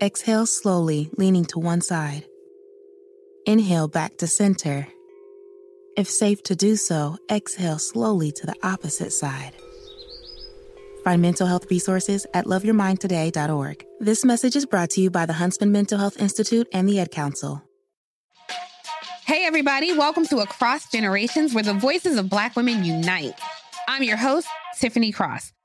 [0.00, 2.24] exhale slowly, leaning to one side.
[3.46, 4.86] Inhale back to center.
[5.96, 9.52] If safe to do so, exhale slowly to the opposite side.
[11.04, 13.84] Find mental health resources at loveyourmindtoday.org.
[14.00, 17.10] This message is brought to you by the Huntsman Mental Health Institute and the Ad
[17.10, 17.62] Council.
[19.26, 23.38] Hey, everybody, welcome to Across Generations, where the voices of Black women unite.
[23.88, 24.48] I'm your host,
[24.78, 25.52] Tiffany Cross.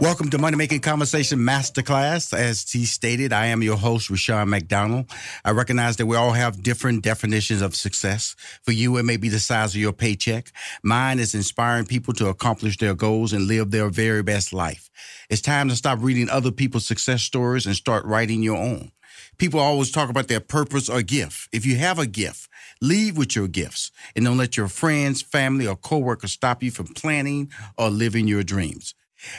[0.00, 2.36] Welcome to Money Making Conversation Masterclass.
[2.36, 5.06] As he stated, I am your host, Rushion McDonald.
[5.44, 8.34] I recognize that we all have different definitions of success.
[8.62, 10.50] For you, it may be the size of your paycheck.
[10.82, 14.90] Mine is inspiring people to accomplish their goals and live their very best life.
[15.30, 18.90] It's time to stop reading other people's success stories and start writing your own.
[19.38, 21.48] People always talk about their purpose or gift.
[21.52, 22.48] If you have a gift,
[22.80, 26.88] lead with your gifts and don't let your friends, family, or coworkers stop you from
[26.88, 28.94] planning or living your dreams.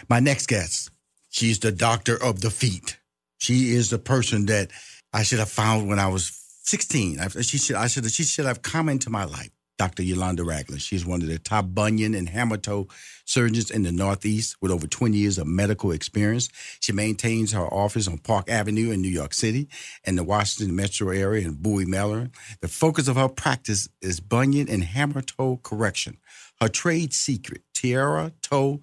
[0.09, 0.91] My next guest,
[1.29, 2.99] she's the doctor of the feet.
[3.37, 4.71] She is the person that
[5.13, 6.31] I should have found when I was
[6.63, 7.19] 16.
[7.19, 9.51] I, she should, I should, she should have come into my life.
[9.77, 10.03] Dr.
[10.03, 10.81] Yolanda Ragland.
[10.81, 12.87] She's one of the top bunion and hammer toe
[13.25, 16.49] surgeons in the Northeast with over 20 years of medical experience.
[16.79, 19.67] She maintains her office on Park Avenue in New York City
[20.05, 22.31] and the Washington metro area in Bowie, Maryland.
[22.61, 26.17] The focus of her practice is bunion and hammer toe correction.
[26.61, 28.79] Her trade secret, Tiara Toe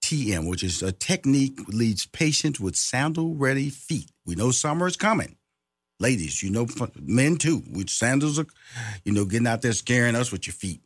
[0.00, 4.10] TM, which is a technique leads patients with sandal ready feet.
[4.24, 5.36] We know summer is coming.
[6.00, 6.66] Ladies, you know,
[7.00, 8.46] men too, with sandals are,
[9.04, 10.80] you know, getting out there scaring us with your feet.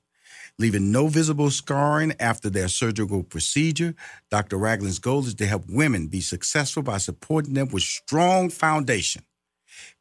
[0.58, 3.94] Leaving no visible scarring after their surgical procedure.
[4.30, 4.56] Dr.
[4.58, 9.22] Ragland's goal is to help women be successful by supporting them with strong foundation.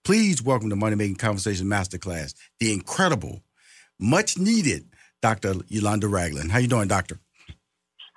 [0.03, 3.43] Please welcome to Money Making Conversation Masterclass, the incredible,
[3.99, 4.89] much needed
[5.21, 5.55] Dr.
[5.67, 6.51] Yolanda Ragland.
[6.51, 7.19] How you doing, doctor?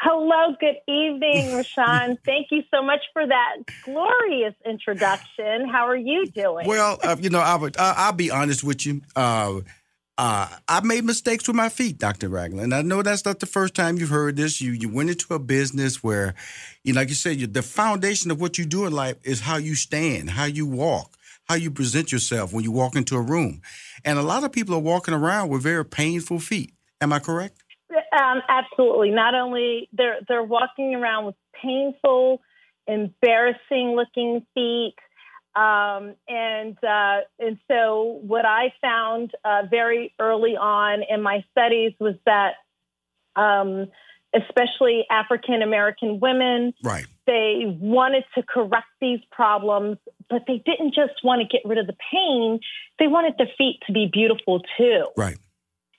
[0.06, 2.18] Hello, good evening, Rushion.
[2.26, 5.66] Thank you so much for that glorious introduction.
[5.66, 6.68] How are you doing?
[6.68, 9.00] Well, uh, you know, I would, uh, I'll be honest with you.
[9.16, 9.60] Uh,
[10.18, 12.28] uh, I made mistakes with my feet, Dr.
[12.28, 12.74] Ragland.
[12.74, 14.60] I know that's not the first time you've heard this.
[14.60, 16.34] You you went into a business where,
[16.84, 19.40] you know, like you said, you, the foundation of what you do in life is
[19.40, 21.16] how you stand, how you walk,
[21.46, 23.62] how you present yourself when you walk into a room.
[24.04, 26.74] And a lot of people are walking around with very painful feet.
[27.00, 27.63] Am I correct?
[28.14, 29.10] Um, absolutely.
[29.10, 32.40] Not only they're they're walking around with painful,
[32.86, 34.94] embarrassing looking feet,
[35.56, 41.92] um, and uh, and so what I found uh, very early on in my studies
[41.98, 42.54] was that,
[43.34, 43.88] um,
[44.34, 49.98] especially African American women, right, they wanted to correct these problems,
[50.30, 52.60] but they didn't just want to get rid of the pain;
[53.00, 55.06] they wanted the feet to be beautiful too.
[55.16, 55.38] Right.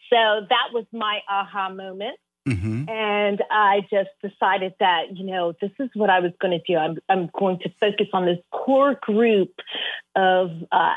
[0.09, 2.17] So that was my aha moment.
[2.47, 2.87] Mm-hmm.
[2.89, 6.77] And I just decided that, you know, this is what I was going to do.
[6.77, 9.51] I'm, I'm going to focus on this core group
[10.15, 10.93] of, uh,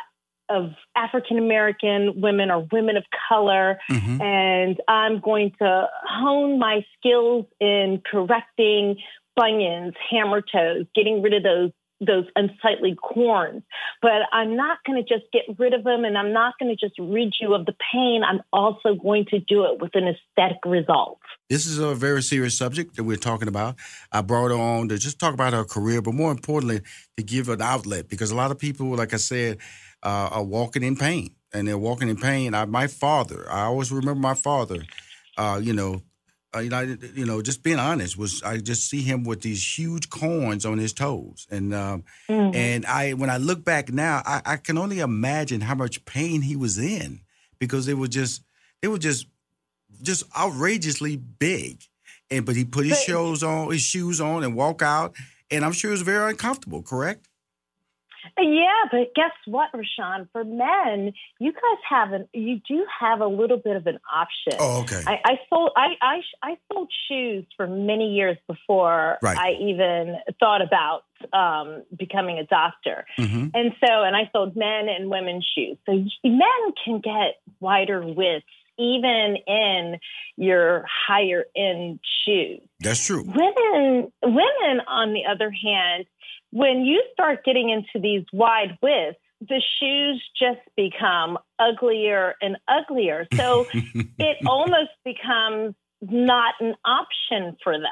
[0.51, 3.79] of African American women or women of color.
[3.91, 4.21] Mm-hmm.
[4.21, 8.97] And I'm going to hone my skills in correcting
[9.35, 13.63] bunions, hammer toes, getting rid of those those unsightly corns.
[14.01, 16.77] But I'm not going to just get rid of them and I'm not going to
[16.77, 18.23] just rid you of the pain.
[18.25, 21.19] I'm also going to do it with an aesthetic result.
[21.51, 23.77] This is a very serious subject that we're talking about.
[24.13, 26.83] I brought her on to just talk about her career, but more importantly,
[27.17, 29.59] to give an outlet because a lot of people, like I said,
[30.03, 32.55] uh, are walking in pain and they're walking in pain.
[32.55, 34.83] I, my father, I always remember my father,
[35.37, 36.03] uh, you know, you know,
[36.55, 36.63] I,
[37.15, 40.79] you know, just being honest, was I just see him with these huge corns on
[40.79, 42.57] his toes, and um, mm-hmm.
[42.57, 46.41] and I when I look back now, I, I, can only imagine how much pain
[46.41, 47.21] he was in
[47.59, 48.43] because they were just
[48.81, 49.27] they were just
[50.01, 51.83] just outrageously big,
[52.31, 55.15] and but he put his shoes on, his shoes on, and walk out,
[55.51, 56.83] and I'm sure it was very uncomfortable.
[56.83, 57.28] Correct?
[58.39, 60.29] Yeah, but guess what, Rushion?
[60.33, 64.55] For men, you guys have an you do have a little bit of an option.
[64.59, 65.03] Oh, okay.
[65.07, 69.37] I, I sold I, I I sold shoes for many years before right.
[69.37, 73.49] I even thought about um, becoming a doctor, mm-hmm.
[73.55, 75.77] and so and I sold men and women's shoes.
[75.87, 75.93] So
[76.25, 78.47] men can get wider widths
[78.79, 79.99] even in
[80.37, 82.61] your higher end shoes.
[82.81, 83.23] That's true.
[83.23, 86.07] Women women on the other hand
[86.51, 93.27] when you start getting into these wide widths, the shoes just become uglier and uglier.
[93.37, 97.85] So it almost becomes not an option for them.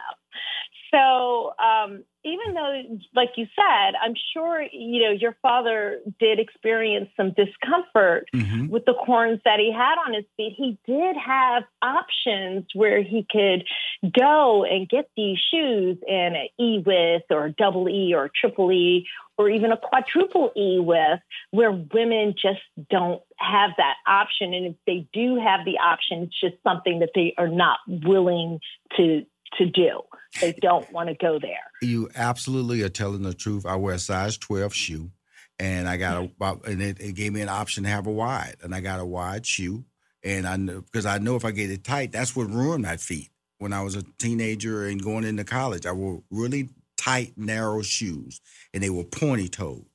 [0.92, 2.82] So um, even though,
[3.14, 8.66] like you said, I'm sure you know your father did experience some discomfort mm-hmm.
[8.66, 10.54] with the corns that he had on his feet.
[10.56, 13.64] He did have options where he could
[14.12, 19.06] go and get these shoes in an E width or double E or triple E
[19.38, 24.54] or even a quadruple E width, where women just don't have that option.
[24.54, 28.60] And if they do have the option, it's just something that they are not willing
[28.96, 29.26] to
[29.58, 30.00] to do.
[30.40, 31.70] They don't want to go there.
[31.82, 33.64] You absolutely are telling the truth.
[33.66, 35.10] I wear a size 12 shoe
[35.58, 38.56] and I got a, and it, it gave me an option to have a wide
[38.62, 39.84] and I got a wide shoe.
[40.22, 42.96] And I know, because I know if I get it tight, that's what ruined my
[42.96, 43.30] feet.
[43.58, 48.40] When I was a teenager and going into college, I wore really tight, narrow shoes
[48.74, 49.86] and they were pointy toed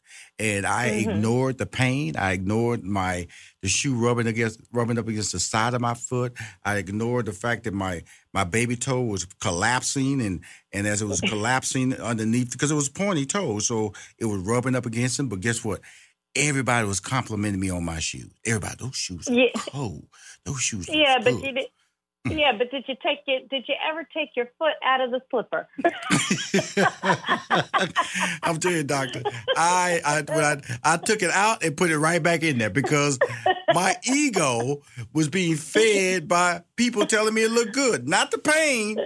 [0.42, 1.12] and I mm-hmm.
[1.12, 2.16] ignored the pain.
[2.18, 3.28] I ignored my
[3.62, 6.34] the shoe rubbing against rubbing up against the side of my foot.
[6.66, 8.02] I ignored the fact that my
[8.34, 10.42] my baby toe was collapsing and
[10.74, 14.76] and as it was collapsing underneath because it was pointy toe, so it was rubbing
[14.76, 15.30] up against them.
[15.30, 15.82] But guess what?
[16.36, 18.32] Everybody was complimenting me on my shoes.
[18.44, 19.50] Everybody, those shoes are yeah.
[19.56, 20.08] cold.
[20.46, 20.90] Those shoes.
[20.90, 21.44] Yeah, but good.
[21.44, 21.68] you did,
[22.28, 22.40] Mm.
[22.40, 23.50] yeah, but did you take it?
[23.50, 25.68] Did you ever take your foot out of the slipper?
[28.44, 29.24] I'm telling you, doctor.
[29.58, 33.18] I I, I I took it out and put it right back in there because
[33.74, 34.82] my ego
[35.14, 38.98] was being fed by people telling me it looked good, not the pain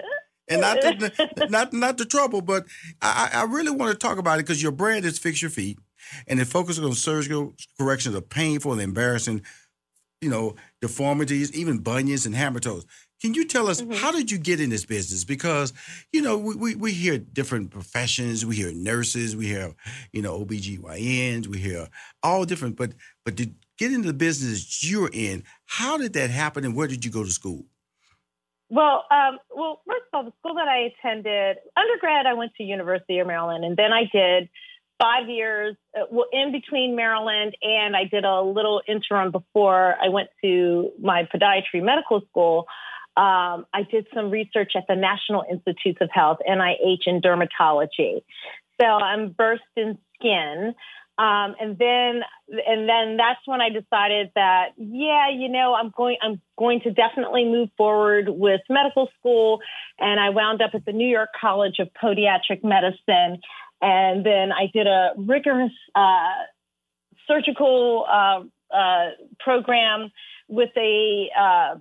[0.47, 2.41] and not the not not the trouble.
[2.41, 2.65] But
[3.01, 5.79] I, I really want to talk about it because your brand is fix your feet,
[6.27, 9.41] and it focuses on surgical corrections of painful and embarrassing,
[10.21, 12.85] you know, deformities, even bunions and hammer toes.
[13.21, 13.93] Can you tell us mm-hmm.
[13.93, 15.23] how did you get in this business?
[15.23, 15.73] Because,
[16.11, 19.73] you know, we, we, we, hear different professions, we hear nurses, we hear,
[20.11, 21.87] you know, OBGYNs, we hear
[22.21, 26.65] all different, but but to get into the business you're in, how did that happen
[26.65, 27.65] and where did you go to school?
[28.69, 32.63] Well, um, well, first of all, the school that I attended, undergrad, I went to
[32.63, 34.49] University of Maryland, and then I did
[34.99, 40.09] five years uh, well, in between Maryland, and I did a little interim before I
[40.09, 42.65] went to my podiatry medical school
[43.17, 48.23] um, I did some research at the National Institutes of Health, NIH, in dermatology.
[48.79, 50.73] So I'm versed in skin.
[51.17, 52.23] Um, and then,
[52.67, 56.91] and then that's when I decided that, yeah, you know, I'm going, I'm going to
[56.91, 59.61] definitely move forward with medical school.
[59.97, 63.39] And I wound up at the New York College of Podiatric Medicine.
[63.81, 66.33] And then I did a rigorous uh,
[67.27, 68.41] surgical uh,
[68.75, 70.11] uh, program
[70.49, 71.75] with a uh,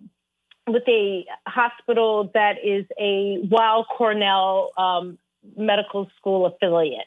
[0.66, 5.18] with a hospital that is a Weill Cornell um,
[5.56, 7.04] Medical School affiliate.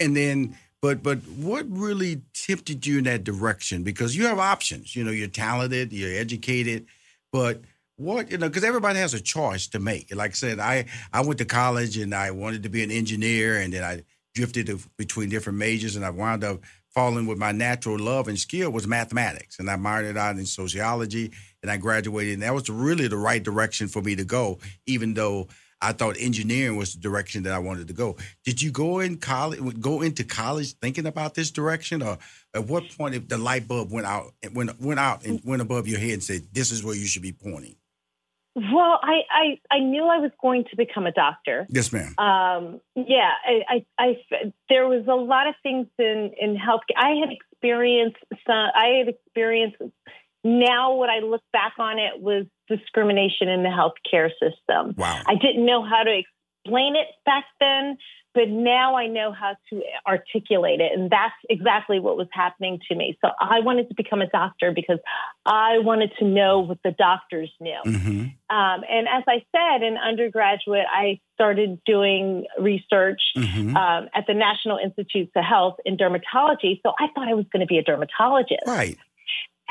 [0.00, 3.82] And then, but but what really tempted you in that direction?
[3.82, 4.94] Because you have options.
[4.94, 6.86] You know, you're talented, you're educated,
[7.32, 7.62] but
[7.96, 11.20] what you know because everybody has a choice to make like i said i i
[11.20, 14.02] went to college and i wanted to be an engineer and then i
[14.34, 16.60] drifted between different majors and i wound up
[16.94, 21.32] falling with my natural love and skill was mathematics and i minored out in sociology
[21.64, 22.34] and I graduated.
[22.34, 25.48] And that was really the right direction for me to go, even though
[25.80, 28.18] I thought engineering was the direction that I wanted to go.
[28.44, 32.18] Did you go in college, go into college thinking about this direction, or
[32.52, 35.88] at what point if the light bulb went out, went went out and went above
[35.88, 37.76] your head and said, "This is where you should be pointing"?
[38.56, 41.66] Well, I, I, I knew I was going to become a doctor.
[41.70, 42.14] Yes, ma'am.
[42.18, 46.96] Um, yeah, I, I, I, there was a lot of things in in healthcare.
[46.96, 48.54] I had experienced some.
[48.74, 49.76] I had experienced
[50.44, 54.94] now what I look back on it was discrimination in the healthcare system.
[54.96, 55.20] Wow.
[55.26, 57.96] I didn't know how to explain it back then,
[58.34, 60.92] but now I know how to articulate it.
[60.92, 63.16] And that's exactly what was happening to me.
[63.24, 64.98] So I wanted to become a doctor because
[65.46, 67.78] I wanted to know what the doctors knew.
[67.86, 68.10] Mm-hmm.
[68.54, 73.76] Um, and as I said, in undergraduate, I started doing research mm-hmm.
[73.76, 76.80] um, at the National Institutes of Health in dermatology.
[76.82, 78.62] So I thought I was going to be a dermatologist.
[78.66, 78.98] Right.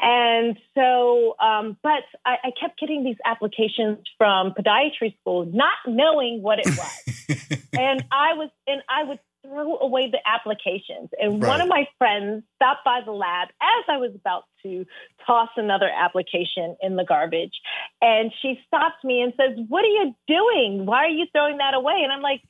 [0.01, 6.41] And so, um, but I, I, kept getting these applications from podiatry school, not knowing
[6.41, 7.59] what it was.
[7.73, 11.09] and I was, and I would throw away the applications.
[11.19, 11.47] And right.
[11.47, 14.85] one of my friends stopped by the lab as I was about to
[15.27, 17.53] toss another application in the garbage.
[18.01, 20.85] And she stops me and says, What are you doing?
[20.85, 22.01] Why are you throwing that away?
[22.03, 22.41] And I'm like,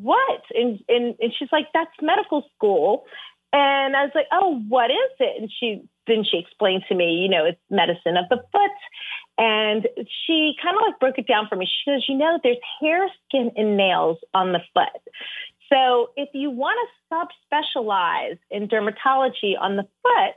[0.00, 0.42] what?
[0.54, 3.04] And, and, and she's like, that's medical school.
[3.52, 5.40] And I was like, oh, what is it?
[5.40, 8.78] And she then she explained to me, you know, it's medicine of the foot.
[9.36, 9.86] And
[10.26, 11.66] she kind of like broke it down for me.
[11.66, 15.00] She goes, you know, there's hair, skin, and nails on the foot.
[15.72, 20.34] So if you want to subspecialize in dermatology on the foot,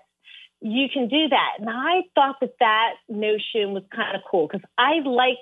[0.62, 1.54] you can do that.
[1.60, 5.38] And I thought that that notion was kind of cool because I like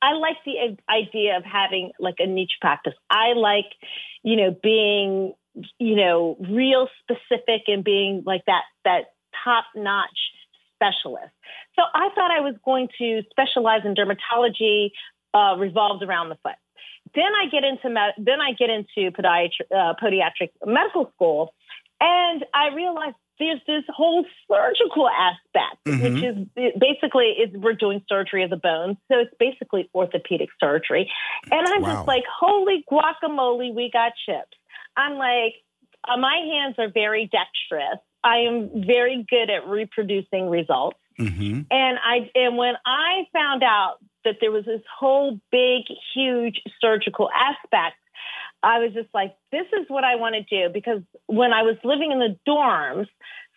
[0.00, 2.94] I like the idea of having like a niche practice.
[3.10, 3.66] I like,
[4.22, 5.34] you know, being
[5.78, 10.18] you know, real specific and being like that that top notch
[10.76, 11.32] specialist.
[11.76, 14.90] So I thought I was going to specialize in dermatology
[15.32, 16.56] uh, revolved around the foot.
[17.14, 21.54] Then I get into med- then I get into podiatry, uh, podiatric medical school,
[22.00, 26.02] and I realized there's this whole surgical aspect, mm-hmm.
[26.02, 31.10] which is basically is we're doing surgery of the bones, so it's basically orthopedic surgery.
[31.50, 31.94] And I'm wow.
[31.94, 34.56] just like, holy guacamole, we got chips.
[34.96, 35.54] I'm like,
[36.08, 37.98] uh, my hands are very dexterous.
[38.24, 40.98] I am very good at reproducing results.
[41.20, 41.60] Mm-hmm.
[41.70, 45.82] And I and when I found out that there was this whole big,
[46.14, 47.96] huge surgical aspect,
[48.62, 50.72] I was just like, this is what I want to do.
[50.72, 53.06] Because when I was living in the dorms,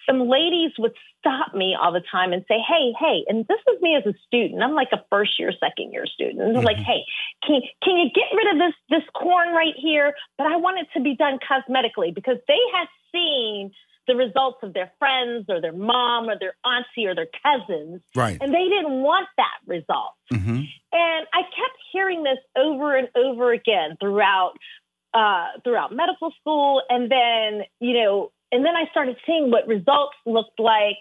[0.08, 3.82] some ladies would stop me all the time and say, Hey, hey, and this is
[3.82, 4.62] me as a student.
[4.62, 6.42] I'm like a first year, second year student.
[6.42, 6.78] And they're mm-hmm.
[6.78, 7.04] like, Hey,
[7.44, 10.14] can you, can you get rid of this, this corn right here?
[10.38, 13.72] But I want it to be done cosmetically because they had seen
[14.08, 18.02] the results of their friends or their mom or their auntie or their cousins.
[18.16, 18.38] Right.
[18.40, 20.14] And they didn't want that result.
[20.34, 20.62] Mm-hmm.
[20.94, 24.54] And I kept hearing this over and over again throughout
[25.14, 26.82] uh, throughout medical school.
[26.90, 31.00] And then, you know, and then I started seeing what results looked like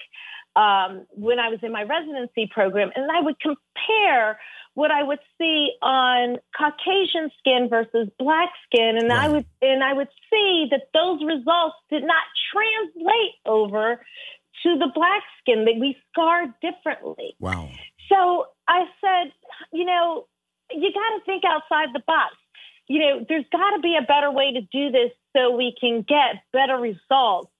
[0.56, 4.40] um, when I was in my residency program, and I would compare
[4.74, 9.92] what I would see on Caucasian skin versus black skin, and I would and I
[9.92, 14.00] would see that those results did not translate over
[14.62, 15.66] to the black skin.
[15.66, 17.36] That we scarred differently.
[17.38, 17.70] Wow.
[18.08, 19.32] So I said,
[19.72, 20.26] you know,
[20.70, 22.34] you got to think outside the box.
[22.88, 26.04] You know, there's got to be a better way to do this so we can
[26.06, 27.50] get better results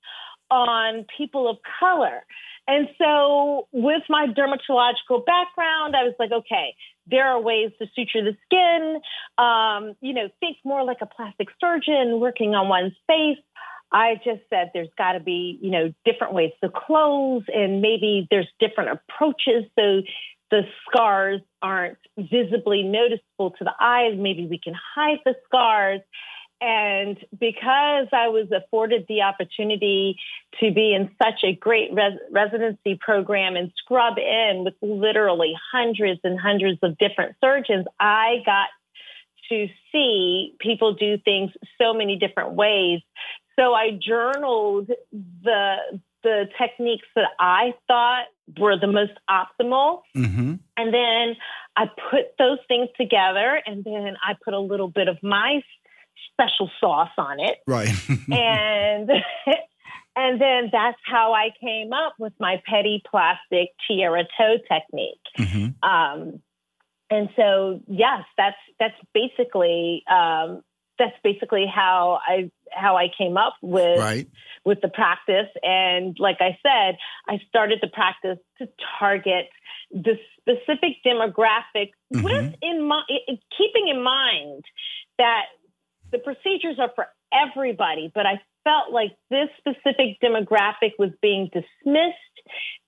[0.51, 2.25] on people of color.
[2.69, 6.75] And so, with my dermatological background, I was like, okay,
[7.07, 9.01] there are ways to suture the skin.
[9.39, 13.39] Um, you know, think more like a plastic surgeon working on one's face.
[13.93, 18.27] I just said there's got to be, you know, different ways to close, and maybe
[18.31, 20.03] there's different approaches so
[20.51, 24.15] the scars aren't visibly noticeable to the eyes.
[24.17, 26.01] Maybe we can hide the scars.
[26.61, 30.17] And because I was afforded the opportunity
[30.61, 36.21] to be in such a great res- residency program and scrub in with literally hundreds
[36.25, 38.69] and hundreds of different surgeons, I got
[39.51, 43.01] to see people do things so many different ways.
[43.59, 45.77] So I journaled the
[46.23, 48.25] the techniques that I thought
[48.59, 50.01] were the most optimal.
[50.17, 50.55] Mm-hmm.
[50.77, 51.37] And then
[51.77, 55.61] I put those things together and then I put a little bit of my
[56.33, 57.59] special sauce on it.
[57.67, 57.89] Right.
[58.09, 59.11] and
[60.17, 65.21] and then that's how I came up with my petty plastic tiara toe technique.
[65.39, 65.89] Mm-hmm.
[65.89, 66.41] Um,
[67.11, 70.63] and so yes, that's that's basically um,
[70.99, 74.29] that's basically how I how I came up with right.
[74.65, 75.49] with the practice.
[75.63, 76.97] And like I said,
[77.29, 78.69] I started the practice to
[78.99, 79.47] target
[79.91, 82.23] the specific demographic mm-hmm.
[82.23, 83.03] with in my,
[83.57, 84.65] keeping in mind
[85.19, 85.45] that
[86.13, 92.17] the procedures are for everybody, but I felt like this specific demographic was being dismissed,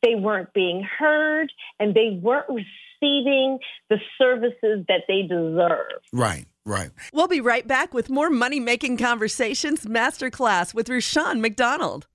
[0.03, 3.59] they weren't being heard, and they weren't receiving
[3.91, 6.03] the services that they deserve.
[6.13, 6.47] Right.
[6.65, 6.91] Right.
[7.15, 12.07] We'll be right back with more Money Making Conversations Masterclass with Rushion McDonald.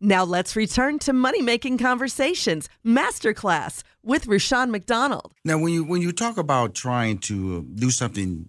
[0.00, 5.32] Now let's return to Money Making Conversations Masterclass with Rushion McDonald.
[5.44, 8.48] Now, when you when you talk about trying to do something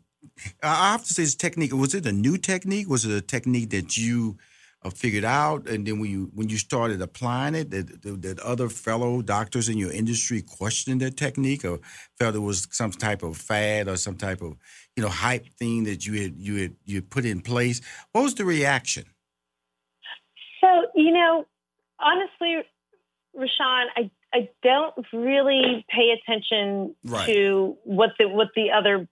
[0.62, 2.90] I have to say, this technique was it a new technique?
[2.90, 4.38] Was it a technique that you
[4.84, 8.70] uh, figured out, and then when you when you started applying it, did, did other
[8.70, 11.80] fellow doctors in your industry question that technique, or
[12.20, 14.56] felt it was some type of fad or some type of
[14.96, 17.82] you know hype thing that you had you had you had put in place?
[18.12, 19.06] What was the reaction?
[20.66, 21.46] So you know,
[22.00, 22.64] honestly,
[23.34, 27.28] Rushion, I I don't really pay attention Right.
[27.28, 29.08] to what the what the other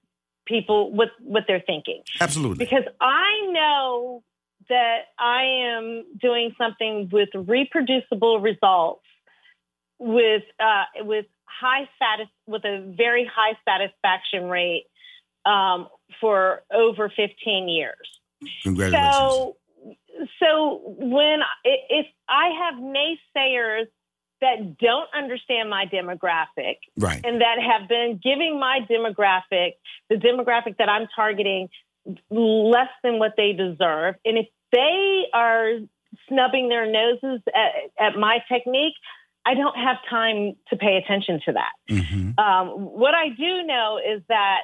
[0.46, 2.66] people what what they're thinking Absolutely.
[2.66, 4.24] because I know
[4.70, 5.44] that I
[5.76, 9.06] am doing something with reproducible results
[10.00, 14.86] with uh, with high satis with a very high satisfaction rate
[15.46, 15.88] um,
[16.20, 17.96] for over 15 years.
[18.64, 19.16] Congratulations.
[19.16, 19.56] So,
[20.40, 23.88] so when if I have naysayers
[24.42, 27.22] that don't understand my demographic right.
[27.24, 29.74] and that have been giving my demographic,
[30.10, 31.70] the demographic that I'm targeting,
[32.30, 35.76] less than what they deserve, and if they are
[36.28, 38.96] snubbing their noses at, at my technique,
[39.46, 41.72] I don't have time to pay attention to that.
[41.90, 44.62] hmm Um, what I do know is that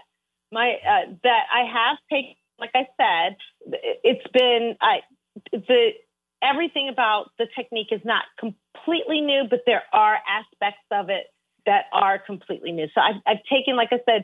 [0.51, 3.37] my uh, that I have taken, like I said,
[4.03, 4.99] it's been I
[5.51, 5.89] the
[6.41, 11.27] everything about the technique is not completely new, but there are aspects of it
[11.65, 12.87] that are completely new.
[12.95, 14.23] So I've, I've taken, like I said,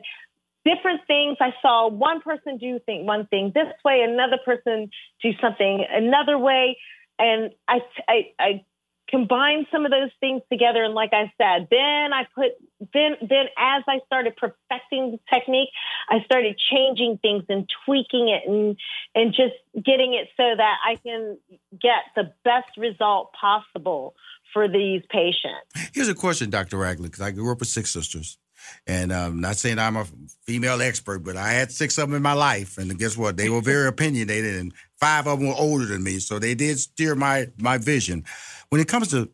[0.64, 1.36] different things.
[1.40, 4.90] I saw one person do thing one thing this way, another person
[5.22, 6.78] do something another way,
[7.18, 8.64] and I I, I
[9.08, 10.82] combined some of those things together.
[10.82, 12.52] And like I said, then I put
[12.92, 15.70] then then as I started perfecting the technique,
[16.08, 18.76] I started changing things and tweaking it and
[19.14, 21.38] and just getting it so that I can
[21.72, 24.14] get the best result possible
[24.52, 25.92] for these patients.
[25.92, 26.78] Here's a question, Dr.
[26.78, 28.38] Ragley, because I grew up with six sisters.
[28.86, 30.06] And I'm not saying I'm a
[30.44, 32.78] female expert, but I had six of them in my life.
[32.78, 33.36] And guess what?
[33.36, 36.18] They were very opinionated, and five of them were older than me.
[36.18, 38.24] So they did steer my, my vision.
[38.68, 39.30] When it comes to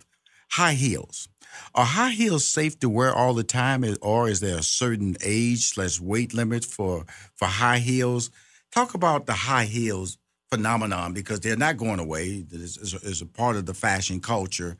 [0.50, 1.28] high heels,
[1.74, 5.68] are high heels safe to wear all the time, or is there a certain age
[5.68, 8.30] slash weight limit for, for high heels?
[8.70, 10.18] Talk about the high heels
[10.50, 12.44] phenomenon because they're not going away.
[12.50, 14.76] It's, a, part of the fashion culture.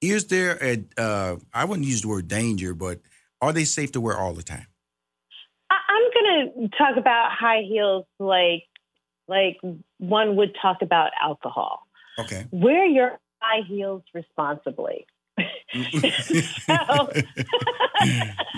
[0.00, 3.00] Is there a, uh, I wouldn't use the word danger, but
[3.40, 4.66] are they safe to wear all the time?
[5.70, 8.64] I'm going to talk about high heels like
[9.28, 9.58] like
[9.98, 11.86] one would talk about alcohol.
[12.18, 12.46] Okay.
[12.50, 15.06] Wear your high heels responsibly.
[15.74, 16.76] so,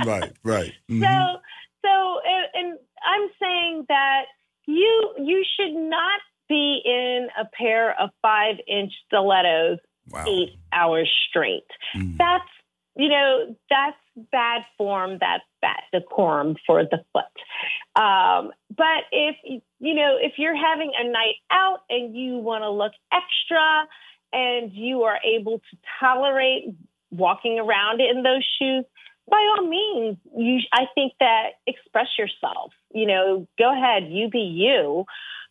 [0.05, 0.73] right, right.
[0.91, 1.01] Mhm.
[1.01, 1.41] so
[1.83, 4.23] so and, and i'm saying that
[4.67, 9.79] you you should not be in a pair of five inch stilettos
[10.11, 10.25] wow.
[10.27, 12.17] eight hours straight Mhm.
[12.19, 12.51] that's
[12.97, 13.97] you know that's
[14.33, 19.37] bad form that's bad decorum for the foot um, but if
[19.79, 23.87] you know if you're having a night out and you want to look extra
[24.35, 26.65] and you are able to tolerate
[27.11, 28.85] walking around in those shoes
[29.31, 34.41] by all means you i think that express yourself you know go ahead you be
[34.41, 35.05] you.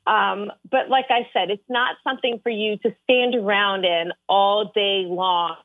[0.05, 4.71] Um, but like i said it's not something for you to stand around in all
[4.75, 5.55] day long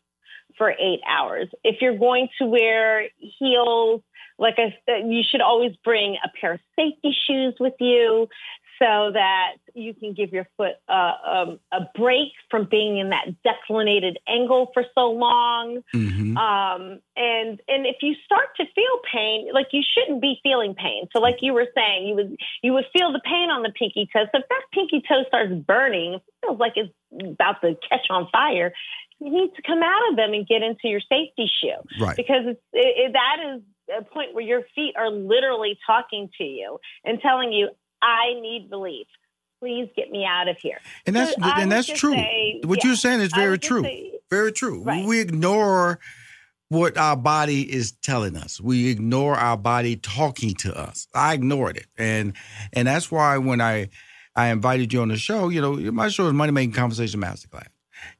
[0.56, 1.48] for eight hours.
[1.62, 4.02] If you're going to wear heels
[4.38, 8.28] like i said you should always bring a pair of safety shoes with you
[8.78, 13.26] so that you can give your foot uh, um, a break from being in that
[13.44, 15.82] declinated angle for so long.
[15.94, 16.36] Mhm.
[16.36, 21.08] Um, and and if you start to feel pain, like you shouldn't be feeling pain.
[21.12, 24.08] So like you were saying, you would you would feel the pain on the pinky
[24.12, 24.24] toe.
[24.32, 26.92] So if that pinky toe starts burning, it feels like it's
[27.24, 28.72] about to catch on fire.
[29.20, 32.16] You need to come out of them and get into your safety shoe Right.
[32.16, 33.62] because it's, it, it, that is
[33.98, 37.70] a point where your feet are literally talking to you and telling you,
[38.02, 39.06] "I need relief.
[39.60, 42.14] Please get me out of here." And that's So and that's true.
[42.14, 43.82] say- what yeah, you're saying is very true.
[43.82, 44.82] say- very true.
[44.82, 45.04] Right.
[45.06, 45.98] We ignore
[46.68, 48.60] what our body is telling us.
[48.60, 51.08] We ignore our body talking to us.
[51.14, 52.34] I ignored it, and
[52.72, 53.88] and that's why when I
[54.36, 57.66] I invited you on the show, you know, my show is Money Making Conversation Masterclass.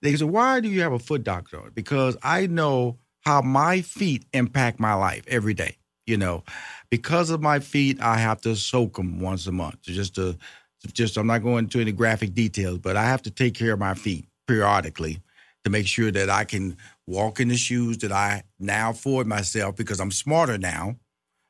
[0.02, 3.82] They said, "Why do you have a foot doctor?" on?" Because I know how my
[3.82, 5.77] feet impact my life every day.
[6.08, 6.42] You know,
[6.88, 9.82] because of my feet, I have to soak them once a month.
[9.82, 10.38] Just to,
[10.94, 13.78] just I'm not going into any graphic details, but I have to take care of
[13.78, 15.20] my feet periodically
[15.64, 19.76] to make sure that I can walk in the shoes that I now afford myself
[19.76, 20.96] because I'm smarter now.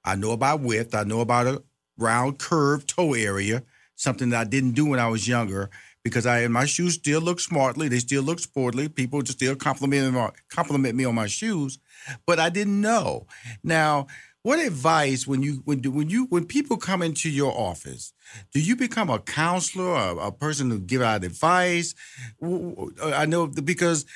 [0.04, 0.92] I know about width.
[0.92, 1.62] I know about a
[1.96, 3.62] round curved toe area,
[3.94, 5.70] something that I didn't do when I was younger
[6.08, 8.88] because I my shoes still look smartly, they still look sportly.
[8.88, 11.78] People just still compliment me, compliment me on my shoes,
[12.26, 13.26] but I didn't know.
[13.62, 14.06] Now,
[14.48, 18.14] what advice when you when do, when you when people come into your office,
[18.54, 21.94] do you become a counselor or a person to give out advice?
[22.40, 24.06] I know because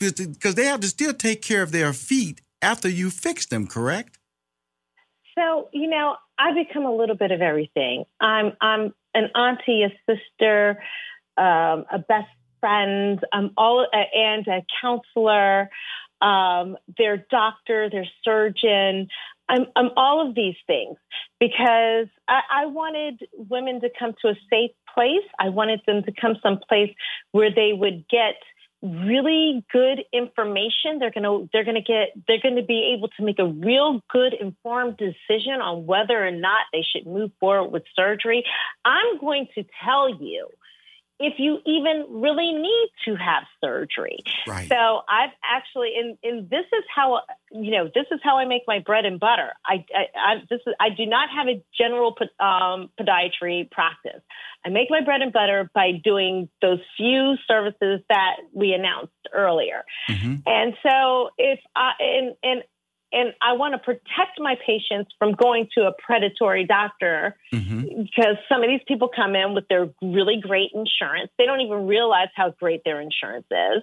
[0.00, 4.18] because they have to still take care of their feet after you fix them, correct?
[5.36, 8.06] So, you know, I become a little bit of everything.
[8.22, 10.82] I'm I'm an auntie, a sister,
[11.36, 15.68] um, a best friend, I'm all uh, and a counselor,
[16.20, 19.08] um, their doctor, their surgeon.
[19.48, 20.96] I'm, I'm all of these things
[21.40, 25.24] because I, I wanted women to come to a safe place.
[25.38, 26.94] I wanted them to come someplace
[27.32, 28.34] where they would get
[28.80, 33.44] really good information they're to they're to get they're to be able to make a
[33.44, 38.44] real good informed decision on whether or not they should move forward with surgery
[38.84, 40.46] i'm going to tell you
[41.20, 44.18] if you even really need to have surgery.
[44.46, 44.68] Right.
[44.68, 48.62] So I've actually, and, and this is how, you know, this is how I make
[48.66, 49.50] my bread and butter.
[49.66, 54.22] I, I, I this is, I do not have a general um, podiatry practice.
[54.64, 59.84] I make my bread and butter by doing those few services that we announced earlier.
[60.08, 60.36] Mm-hmm.
[60.46, 62.62] And so if I, and, and
[63.12, 68.02] and I want to protect my patients from going to a predatory doctor mm-hmm.
[68.02, 71.30] because some of these people come in with their really great insurance.
[71.38, 73.82] They don't even realize how great their insurance is.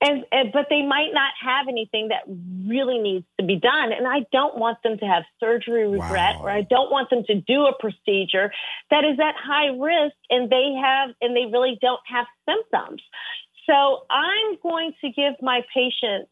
[0.00, 2.22] And, and, but they might not have anything that
[2.68, 3.92] really needs to be done.
[3.92, 6.42] And I don't want them to have surgery regret wow.
[6.42, 8.50] or I don't want them to do a procedure
[8.90, 13.00] that is at high risk and they have and they really don't have symptoms.
[13.66, 16.30] So I'm going to give my patients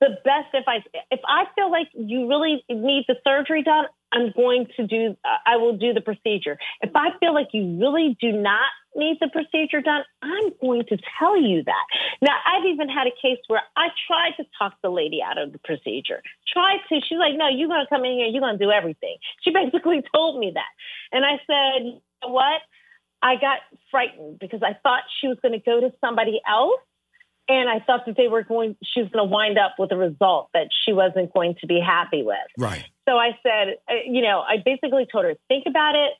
[0.00, 0.82] the best advice.
[1.10, 5.56] If I feel like you really need the surgery done, I'm going to do, I
[5.56, 6.58] will do the procedure.
[6.80, 10.98] If I feel like you really do not need the procedure done, I'm going to
[11.18, 11.84] tell you that.
[12.22, 15.52] Now, I've even had a case where I tried to talk the lady out of
[15.52, 16.22] the procedure.
[16.52, 18.70] Tried to, she's like, no, you're going to come in here, you're going to do
[18.70, 19.16] everything.
[19.42, 20.72] She basically told me that.
[21.12, 22.60] And I said, you know what?
[23.22, 26.80] I got frightened because I thought she was going to go to somebody else
[27.48, 29.96] and I thought that they were going, she was going to wind up with a
[29.96, 32.36] result that she wasn't going to be happy with.
[32.58, 32.84] Right.
[33.08, 36.12] So I said, uh, you know, I basically told her, think about it,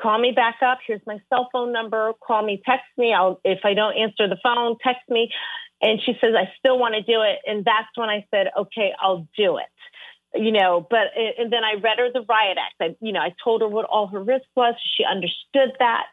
[0.00, 0.78] call me back up.
[0.86, 2.12] Here's my cell phone number.
[2.26, 3.12] Call me, text me.
[3.12, 5.30] I'll, if I don't answer the phone, text me.
[5.82, 7.38] And she says, I still want to do it.
[7.46, 9.66] And that's when I said, okay, I'll do it.
[10.34, 11.08] You know, but,
[11.38, 12.74] and then I read her the riot act.
[12.80, 14.74] I, you know, I told her what all her risk was.
[14.96, 16.06] She understood that.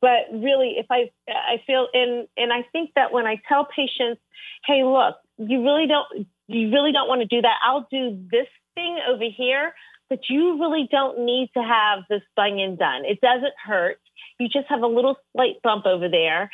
[0.00, 4.20] But really, if I, I feel, and, and I think that when I tell patients,
[4.66, 7.56] hey, look, you really don't, you really don't want to do that.
[7.64, 9.72] I'll do this thing over here,
[10.08, 13.04] but you really don't need to have this bunion done.
[13.04, 13.98] It doesn't hurt.
[14.38, 16.50] You just have a little slight bump over there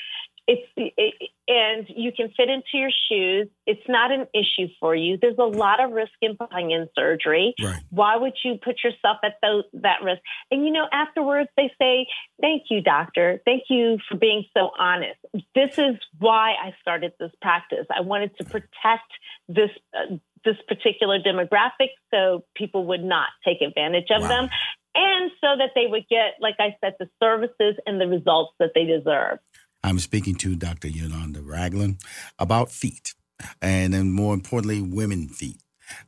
[0.53, 3.49] it's it, and you can fit into your shoes.
[3.67, 5.19] It's not an issue for you.
[5.21, 7.55] There's a lot of risk in bunion surgery.
[7.62, 7.83] Right.
[7.91, 10.21] Why would you put yourself at those, that risk?
[10.51, 12.07] And you know, afterwards they say,
[12.41, 13.41] "Thank you, doctor.
[13.45, 15.19] Thank you for being so honest."
[15.55, 17.87] This is why I started this practice.
[17.95, 19.11] I wanted to protect
[19.49, 19.71] this.
[19.95, 24.29] Uh, this particular demographic so people would not take advantage of wow.
[24.29, 24.51] them
[24.95, 28.73] and so that they would get, like I said, the services and the results that
[28.75, 29.38] they deserve.
[29.85, 30.88] I'm speaking to Dr.
[30.88, 31.99] Yolanda Ragland
[32.38, 33.14] about feet,
[33.61, 35.61] and then more importantly, women feet,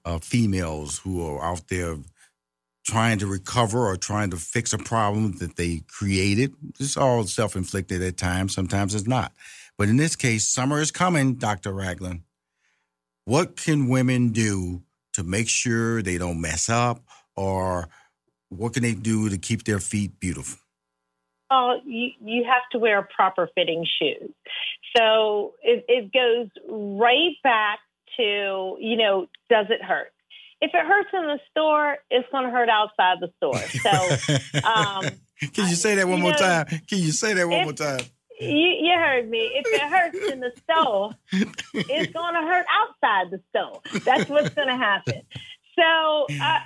[0.04, 1.96] uh, females who are out there
[2.86, 6.54] trying to recover or trying to fix a problem that they created.
[6.78, 9.32] It's all self inflicted at times, sometimes it's not.
[9.76, 11.72] But in this case, summer is coming, Dr.
[11.72, 12.22] Ragland.
[13.24, 14.82] What can women do
[15.14, 17.02] to make sure they don't mess up,
[17.36, 17.88] or
[18.50, 20.63] what can they do to keep their feet beautiful?
[21.50, 24.30] Well, you, you have to wear proper fitting shoes.
[24.96, 27.80] So it, it goes right back
[28.16, 30.12] to, you know, does it hurt?
[30.60, 33.54] If it hurts in the store, it's going to hurt outside the store.
[33.84, 35.04] So, um,
[35.52, 36.66] can you say that one more know, time?
[36.88, 38.00] Can you say that one if, more time?
[38.40, 39.50] You, you heard me.
[39.54, 43.80] If it hurts in the store, it's going to hurt outside the store.
[44.04, 45.22] That's what's going to happen.
[45.76, 46.60] So uh,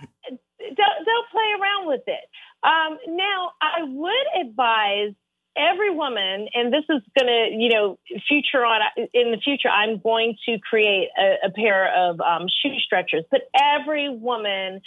[0.58, 2.24] don't, don't play around with it.
[2.62, 5.14] Um, now, I would advise
[5.56, 8.80] every woman, and this is going to, you know, future on
[9.12, 13.42] in the future, I'm going to create a, a pair of um, shoe stretchers, but
[13.54, 14.80] every woman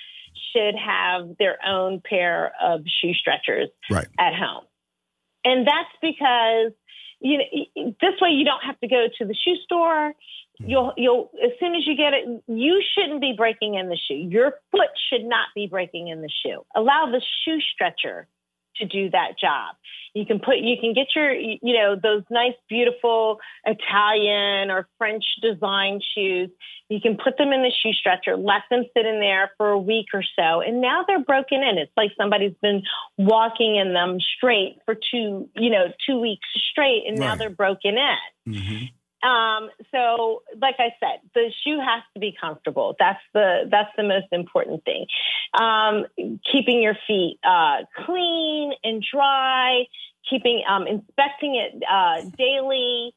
[0.54, 4.08] should have their own pair of shoe stretchers right.
[4.18, 4.64] at home.
[5.44, 6.74] And that's because
[7.20, 10.14] you know this way you don't have to go to the shoe store
[10.68, 14.16] you'll you'll as soon as you get it you shouldn't be breaking in the shoe
[14.16, 18.28] your foot should not be breaking in the shoe allow the shoe stretcher
[18.78, 19.76] to do that job.
[20.14, 25.24] You can put, you can get your, you know, those nice, beautiful Italian or French
[25.42, 26.50] design shoes.
[26.90, 29.80] You can put them in the shoe stretcher, let them sit in there for a
[29.80, 31.78] week or so, and now they're broken in.
[31.78, 32.84] It's like somebody's been
[33.18, 37.28] walking in them straight for two, you know, two weeks straight, and right.
[37.28, 38.54] now they're broken in.
[38.54, 38.86] Mm-hmm.
[39.24, 42.96] Um, so, like I said, the shoe has to be comfortable.
[42.98, 45.06] That's the that's the most important thing.
[45.60, 46.06] Um,
[46.52, 49.84] keeping your feet uh, clean and dry,
[50.28, 53.14] keeping um, inspecting it uh, daily,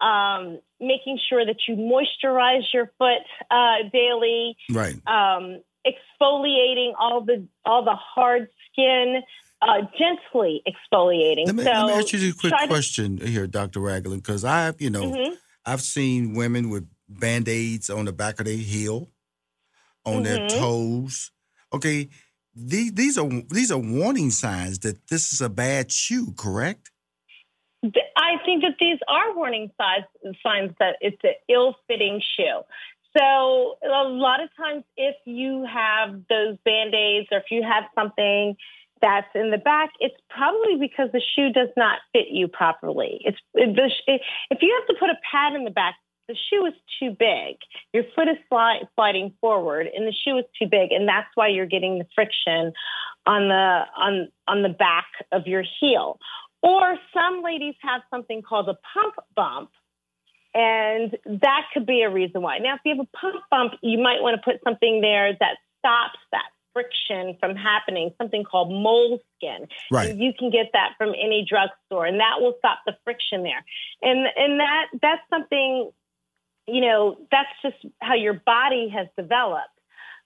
[0.00, 4.94] um, making sure that you moisturize your foot uh, daily, right?
[5.08, 9.22] Um, exfoliating all the all the hard skin.
[9.60, 11.46] Uh, gently exfoliating.
[11.46, 13.80] Let me, so let me ask you a quick question to, here, Dr.
[13.80, 15.34] Ragland, because I've, you know, mm-hmm
[15.68, 19.10] I've seen women with band aids on the back of their heel,
[20.04, 20.22] on mm-hmm.
[20.22, 21.30] their toes.
[21.74, 22.08] Okay,
[22.54, 26.90] these, these are these are warning signs that this is a bad shoe, correct?
[27.84, 30.06] I think that these are warning signs
[30.42, 32.62] signs that it's an ill-fitting shoe.
[33.16, 37.84] So a lot of times, if you have those band aids or if you have
[37.94, 38.56] something
[39.00, 43.20] that's in the back, it's probably because the shoe does not fit you properly.
[43.24, 45.96] It's if you have to put a pad in the back,
[46.28, 47.56] the shoe is too big.
[47.92, 51.66] Your foot is sliding forward, and the shoe is too big, and that's why you're
[51.66, 52.72] getting the friction
[53.26, 56.18] on the on on the back of your heel.
[56.62, 59.70] Or some ladies have something called a pump bump,
[60.54, 62.58] and that could be a reason why.
[62.58, 65.56] Now, if you have a pump bump, you might want to put something there that
[65.78, 69.66] stops that friction from happening, something called moleskin.
[69.90, 70.10] Right.
[70.10, 73.64] And you can get that from any drugstore, and that will stop the friction there.
[74.02, 75.90] And and that that's something,
[76.66, 79.68] you know, that's just how your body has developed.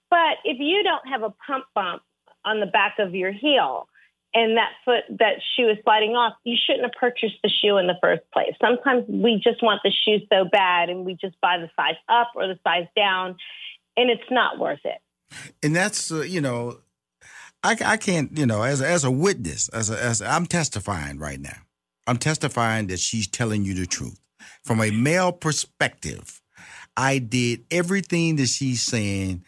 [0.09, 2.03] But if you don't have a pump bump
[2.45, 3.87] on the back of your heel,
[4.35, 7.87] and that foot that shoe is sliding off, you shouldn't have purchased the shoe in
[7.87, 8.53] the first place.
[8.61, 12.31] Sometimes we just want the shoe so bad and we just buy the size up
[12.35, 13.37] or the size down
[13.95, 14.99] and it's not worth it
[15.61, 16.79] and that's uh, you know,
[17.63, 20.45] I, I can't you know as a, as a witness as a, as a, I'm
[20.45, 21.57] testifying right now.
[22.07, 24.19] I'm testifying that she's telling you the truth
[24.63, 26.41] from a male perspective.
[26.95, 29.45] I did everything that she's saying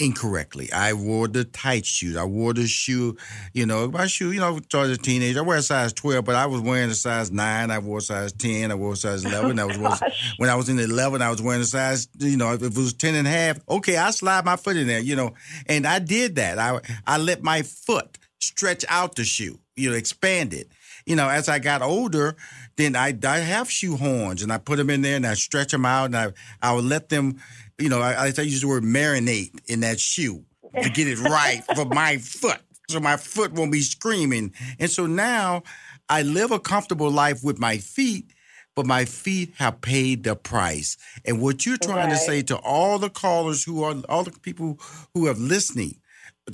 [0.00, 0.72] incorrectly.
[0.72, 2.16] I wore the tight shoes.
[2.16, 3.16] I wore the shoe,
[3.52, 6.36] you know, my shoe, you know, as a teenager, I wear a size 12, but
[6.36, 7.70] I was wearing a size 9.
[7.70, 8.70] I wore a size 10.
[8.70, 9.38] I wore a size 11.
[9.58, 12.36] Oh, I was wearing, when I was in 11, I was wearing a size, you
[12.36, 15.00] know, if it was 10 and a half, okay, I slide my foot in there,
[15.00, 15.34] you know,
[15.66, 16.58] and I did that.
[16.58, 20.68] I, I let my foot stretch out the shoe, you know, expand it.
[21.06, 22.36] You know, as I got older,
[22.76, 25.72] then I, I have shoe horns and I put them in there and I stretch
[25.72, 27.40] them out and I, I would let them,
[27.78, 30.44] you know, I, I use the word marinate in that shoe
[30.82, 34.52] to get it right for my foot, so my foot won't be screaming.
[34.78, 35.62] And so now
[36.08, 38.32] I live a comfortable life with my feet,
[38.74, 40.96] but my feet have paid the price.
[41.24, 42.10] And what you're trying right.
[42.10, 44.78] to say to all the callers who are all the people
[45.14, 46.00] who have listening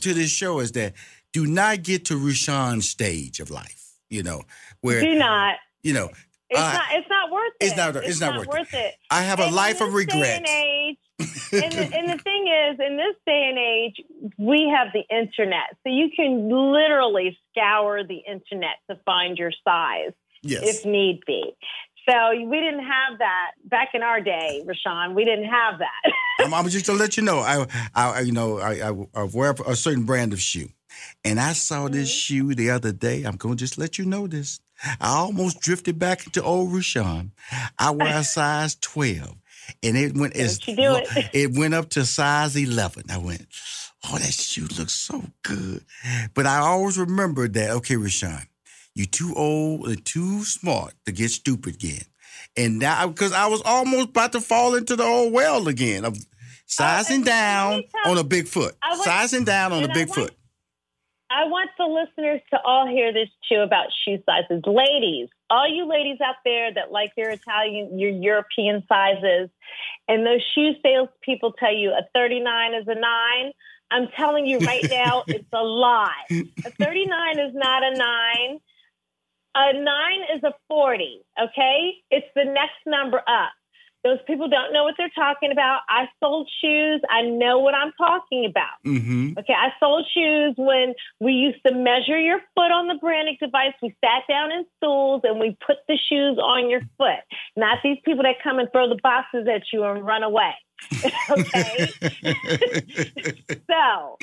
[0.01, 0.95] to this show is that
[1.33, 3.93] do not get to Rushion's stage of life.
[4.11, 4.43] You know,
[4.81, 5.57] where do not.
[5.83, 6.11] You know,
[6.51, 6.85] it's uh, not.
[6.93, 7.65] It's not worth it.
[7.65, 7.97] It's not.
[7.97, 8.79] It's, it's not, not, worth, it.
[8.79, 8.95] it.
[9.11, 10.49] I have and a life of regret.
[10.49, 15.05] Age, and, the, and the thing is, in this day and age, we have the
[15.15, 20.63] internet, so you can literally scour the internet to find your size yes.
[20.63, 21.55] if need be.
[22.09, 25.15] So we didn't have that back in our day, Rushion.
[25.15, 26.13] We didn't have that.
[26.41, 29.55] I'm, I'm, just to let you know, I, I you know, I, I, I, wear
[29.67, 30.69] a certain brand of shoe,
[31.25, 32.49] and I saw this mm-hmm.
[32.49, 33.23] shoe the other day.
[33.25, 34.61] I'm going to just let you know this.
[35.01, 37.33] I almost drifted back into old Rushion.
[37.79, 39.35] I wear a size 12
[39.83, 41.31] and it went as it?
[41.33, 43.05] it went up to size eleven.
[43.11, 43.47] I went,
[44.07, 45.85] oh, that shoe looks so good.
[46.35, 47.71] But I always remember that.
[47.71, 48.49] Okay, Rushion,
[48.95, 52.05] you're too old and too smart to get stupid again.
[52.57, 56.17] And now, because I was almost about to fall into the old well again of
[56.67, 60.35] sizing uh, down on a big foot, sizing down on a big foot.
[61.31, 64.63] I want the listeners to all hear this too about shoe sizes.
[64.67, 69.51] Ladies, all you ladies out there that like your Italian, your European sizes,
[70.09, 73.53] and those shoe sales people tell you a 39 is a nine.
[73.91, 76.25] I'm telling you right now, it's a lie.
[76.31, 78.61] A 39 is not a nine.
[79.57, 81.93] A nine is a 40, okay?
[82.11, 83.53] It's the next number up.
[84.05, 85.81] Those people don't know what they're talking about.
[85.89, 87.01] I sold shoes.
[87.09, 88.77] I know what I'm talking about.
[88.85, 89.39] Mm-hmm.
[89.39, 93.73] Okay, I sold shoes when we used to measure your foot on the Brannock device.
[93.83, 97.25] We sat down in stools and we put the shoes on your foot.
[97.57, 100.53] Not these people that come and throw the boxes at you and run away.
[101.31, 101.89] okay?
[103.71, 104.19] so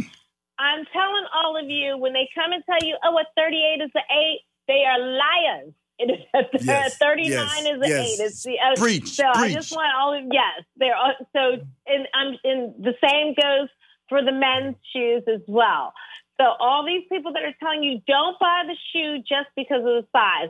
[0.60, 3.91] I'm telling all of you when they come and tell you, oh, a 38 is
[3.96, 5.74] an 8, they are liars.
[6.34, 8.20] It is a Yes, 39 yes, is an yes.
[8.20, 8.24] 8.
[8.26, 10.96] It's the, uh, Preach, so I just want all of yes, they're
[11.34, 13.70] so and I'm and the same goes
[14.10, 15.94] for the men's shoes as well.
[16.40, 19.84] So all these people that are telling you don't buy the shoe just because of
[20.04, 20.50] the size.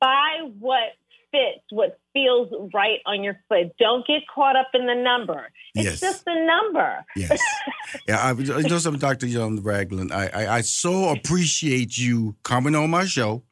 [0.00, 0.92] Buy what
[1.30, 3.72] fits, what feels right on your foot.
[3.78, 5.48] Don't get caught up in the number.
[5.74, 6.00] It's Yes.
[6.00, 7.04] just a number.
[7.16, 7.40] Yes.
[8.08, 9.26] yeah, I, you know something, Dr.
[9.26, 10.12] Young Ragland.
[10.12, 13.42] I, I, I so appreciate you coming on my show,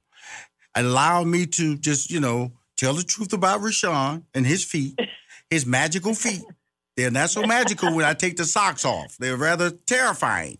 [0.75, 4.99] allow me to just, you know, tell the truth about Rushion and his feet,
[5.51, 6.43] his magical feet.
[6.97, 9.17] They're not so magical when I take the socks off.
[9.19, 10.59] They're rather terrifying.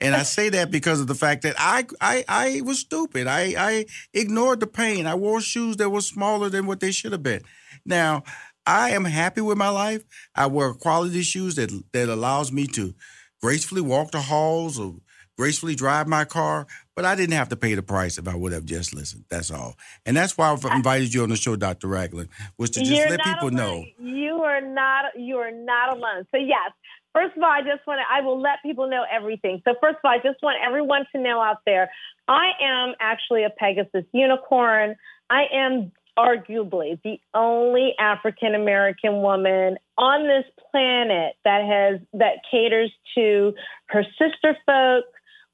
[0.00, 3.26] And I say that because of the fact that I I, I was stupid.
[3.26, 5.06] I, I ignored the pain.
[5.06, 7.42] I wore shoes that were smaller than what they should have been.
[7.86, 8.24] Now,
[8.66, 10.04] I am happy with my life.
[10.34, 12.94] I wear quality shoes that that allows me to
[13.40, 14.96] gracefully walk the halls or
[15.38, 18.52] gracefully drive my car, but I didn't have to pay the price if I would
[18.52, 19.24] have just listened.
[19.30, 19.76] That's all.
[20.04, 21.86] And that's why I've invited you on the show, Dr.
[21.86, 23.84] Ragland, was to just You're let people know.
[23.98, 26.26] You are not you are not alone.
[26.32, 26.72] So yes,
[27.14, 29.62] first of all, I just want to I will let people know everything.
[29.64, 31.88] So first of all, I just want everyone to know out there,
[32.26, 34.96] I am actually a Pegasus unicorn.
[35.30, 42.92] I am arguably the only African American woman on this planet that has that caters
[43.14, 43.54] to
[43.86, 45.04] her sister folk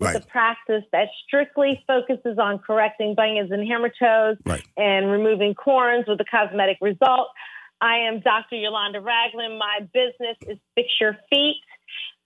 [0.01, 0.17] with Right.
[0.17, 4.63] a practice that strictly focuses on correcting bunions and hammertoes Right.
[4.77, 7.29] and removing corns with a cosmetic result.
[7.81, 8.57] I am Dr.
[8.57, 9.59] Yolanda Ragland.
[9.59, 11.61] My business is Fix Your Feet.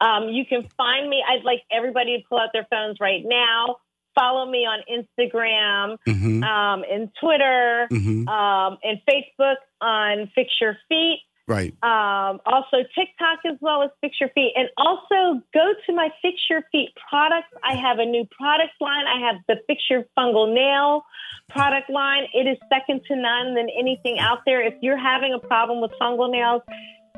[0.01, 1.23] Um, you can find me.
[1.27, 3.77] I'd like everybody to pull out their phones right now.
[4.15, 10.77] Follow me on Instagram hmm um, and Twitter hmm um, and Facebook on Fix Your
[10.89, 11.21] Feet.
[11.49, 11.73] Right.
[11.83, 14.53] Um, also TikTok as well as Fix Your Feet.
[14.55, 17.49] And also go to my Fix Your Feet products.
[17.65, 19.07] I have a new product line.
[19.07, 21.05] I have the Fix Your Fungal Nail
[21.49, 22.25] product line.
[22.35, 24.61] It is second to none than anything out there.
[24.61, 26.61] If you're having a problem with fungal nails,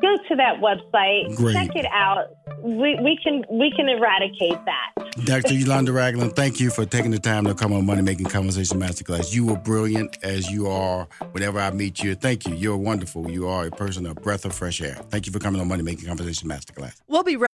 [0.01, 1.37] go to that website.
[1.37, 1.55] Great.
[1.55, 2.37] Check it out.
[2.63, 5.25] We, we can we can eradicate that.
[5.25, 5.55] Dr.
[5.55, 9.33] Yolanda Ragland, thank you for taking the time to come on Money Making Conversation Masterclass.
[9.33, 12.15] You were brilliant as you are whenever I meet you.
[12.15, 12.55] Thank you.
[12.55, 13.31] You're wonderful.
[13.31, 14.95] You are a person, a breath of fresh air.
[15.09, 17.01] Thank you for coming on Money Making Conversation Masterclass.
[17.09, 17.51] We'll be right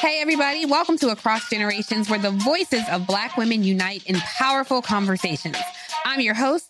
[0.00, 4.80] Hey, everybody, welcome to Across Generations, where the voices of Black women unite in powerful
[4.80, 5.58] conversations.
[6.06, 6.69] I'm your host,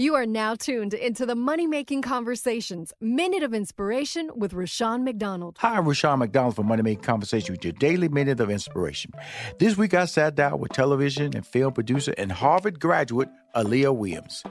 [0.00, 5.58] You are now tuned into the Money Making Conversations Minute of Inspiration with Rushion McDonald.
[5.60, 9.12] Hi, Rushion McDonald for Money Making Conversation with your daily minute of inspiration.
[9.58, 14.42] This week I sat down with television and film producer and Harvard graduate Aaliyah Williams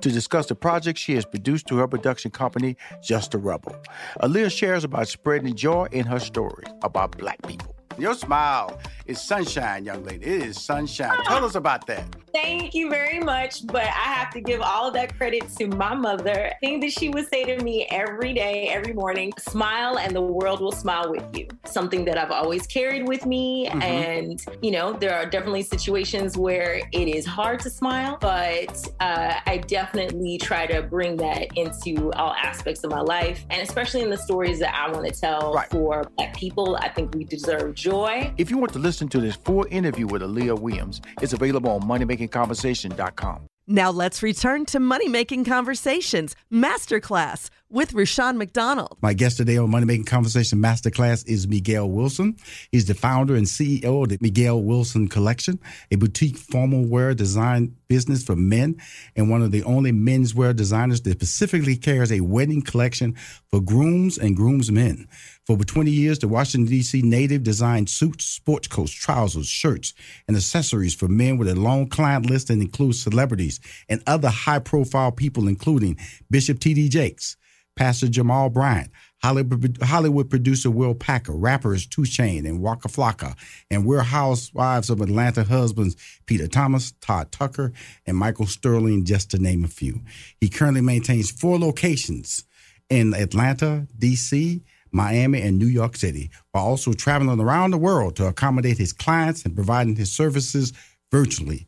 [0.00, 3.74] to discuss the project she has produced through her production company, Just a Rebel.
[4.22, 7.71] Aaliyah shares about spreading joy in her stories about black people.
[7.98, 10.24] Your smile is sunshine, young lady.
[10.24, 11.22] It is sunshine.
[11.24, 12.04] Tell us about that.
[12.32, 13.66] Thank you very much.
[13.66, 16.52] But I have to give all of that credit to my mother.
[16.60, 20.60] Thing that she would say to me every day, every morning smile, and the world
[20.60, 21.48] will smile with you.
[21.66, 23.68] Something that I've always carried with me.
[23.68, 23.82] Mm-hmm.
[23.82, 29.34] And, you know, there are definitely situations where it is hard to smile, but uh,
[29.46, 33.44] I definitely try to bring that into all aspects of my life.
[33.50, 35.68] And especially in the stories that I want to tell right.
[35.70, 38.32] for Black people, I think we deserve joy.
[38.38, 41.82] If you want to listen to this full interview with Aaliyah Williams, it's available on
[41.82, 43.48] moneymakingconversation.com.
[43.68, 48.98] Now let's return to Money Making Conversations Masterclass with Rushion McDonald.
[49.00, 52.36] My guest today on Money Making Conversation Masterclass is Miguel Wilson.
[52.70, 55.58] He's the founder and CEO of the Miguel Wilson Collection,
[55.90, 58.76] a boutique formal wear design business for men
[59.16, 63.14] and one of the only menswear designers that specifically carries a wedding collection
[63.50, 65.08] for grooms and groomsmen.
[65.46, 67.02] For over 20 years, the Washington, D.C.
[67.02, 69.92] native designed suits, sports coats, trousers, shirts,
[70.28, 74.60] and accessories for men with a long client list that includes celebrities and other high
[74.60, 75.98] profile people, including
[76.30, 76.88] Bishop T.D.
[76.90, 77.36] Jakes,
[77.76, 78.90] Pastor Jamal Bryant,
[79.22, 83.34] Hollywood, producer Will Packer, rappers 2 Chainz and Waka Flocka,
[83.70, 85.96] and we're housewives of Atlanta husbands
[86.26, 87.72] Peter Thomas, Todd Tucker,
[88.06, 90.02] and Michael Sterling, just to name a few.
[90.40, 92.44] He currently maintains four locations
[92.90, 98.26] in Atlanta, D.C., Miami, and New York City, while also traveling around the world to
[98.26, 100.74] accommodate his clients and providing his services
[101.10, 101.66] virtually.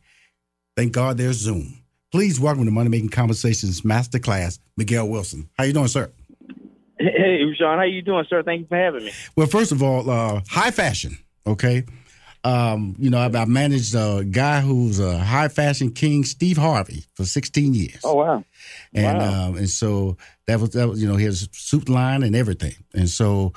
[0.75, 1.84] Thank God there's Zoom.
[2.11, 5.49] Please welcome to Money Making Conversations Masterclass, Miguel Wilson.
[5.57, 6.11] How you doing, sir?
[6.97, 8.41] Hey, Sean, how you doing, sir?
[8.43, 9.11] Thank you for having me.
[9.35, 11.83] Well, first of all, uh, high fashion, okay?
[12.45, 17.03] Um, you know, I, I, managed a guy who's a high fashion king, Steve Harvey,
[17.15, 17.99] for 16 years.
[18.03, 18.45] Oh wow!
[18.93, 19.47] And wow.
[19.47, 22.75] Um, and so that was that was you know he has suit line and everything,
[22.93, 23.53] and so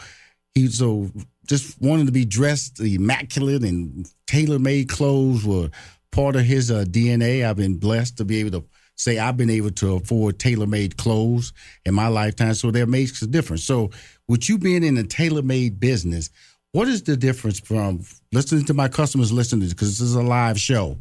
[0.55, 1.11] he so
[1.46, 5.68] just wanted to be dressed immaculate and tailor made clothes were
[6.12, 7.44] part of his uh, DNA.
[7.44, 10.96] I've been blessed to be able to say I've been able to afford tailor made
[10.96, 11.52] clothes
[11.84, 13.64] in my lifetime, so that makes a difference.
[13.64, 13.90] So
[14.26, 16.30] with you being in a tailor made business
[16.72, 18.02] what is the difference from
[18.32, 20.98] listening to my customers listening because this is a live show?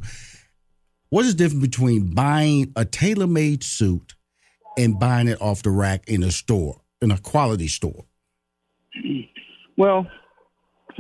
[1.10, 4.16] What is the difference between buying a tailor made suit
[4.78, 8.06] and buying it off the rack in a store, in a quality store?
[9.78, 10.08] Well,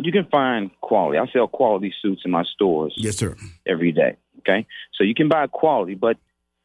[0.03, 1.17] you can find quality.
[1.17, 2.93] I sell quality suits in my stores.
[2.97, 3.35] Yes, sir.
[3.65, 4.17] Every day.
[4.39, 4.65] Okay.
[4.93, 6.17] So you can buy quality, but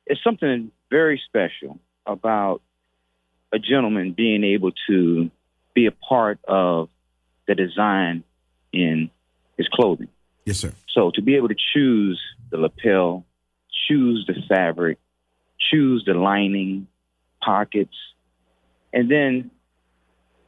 [0.07, 2.63] it's something very special about
[3.53, 5.31] a gentleman being able to
[5.75, 6.89] be a part of
[7.47, 8.25] the design
[8.73, 9.11] in
[9.57, 10.09] his clothing.
[10.45, 10.73] Yes, sir.
[10.89, 12.21] So to be able to choose
[12.51, 13.25] the lapel,
[13.89, 14.99] choose the fabric,
[15.59, 16.87] choose the lining,
[17.43, 17.97] pockets,
[18.93, 19.51] and then,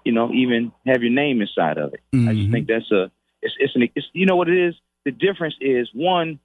[0.05, 2.01] you know, even have your name inside of it.
[2.13, 2.29] Mm-hmm.
[2.29, 2.53] I just mm-hmm.
[2.53, 3.11] think that's a,
[3.43, 4.75] it's, it's an, it's, you know what it is?
[5.05, 6.39] The difference is one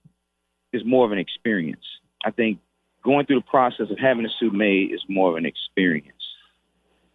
[0.74, 1.86] is more of an experience.
[2.24, 2.60] I think
[3.04, 6.24] going through the process of having a suit made is more of an experience.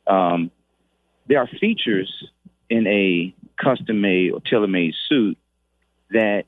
[0.06, 0.50] Um,
[1.26, 2.12] there are features
[2.68, 5.38] in a custom made or tailor made suit
[6.10, 6.44] that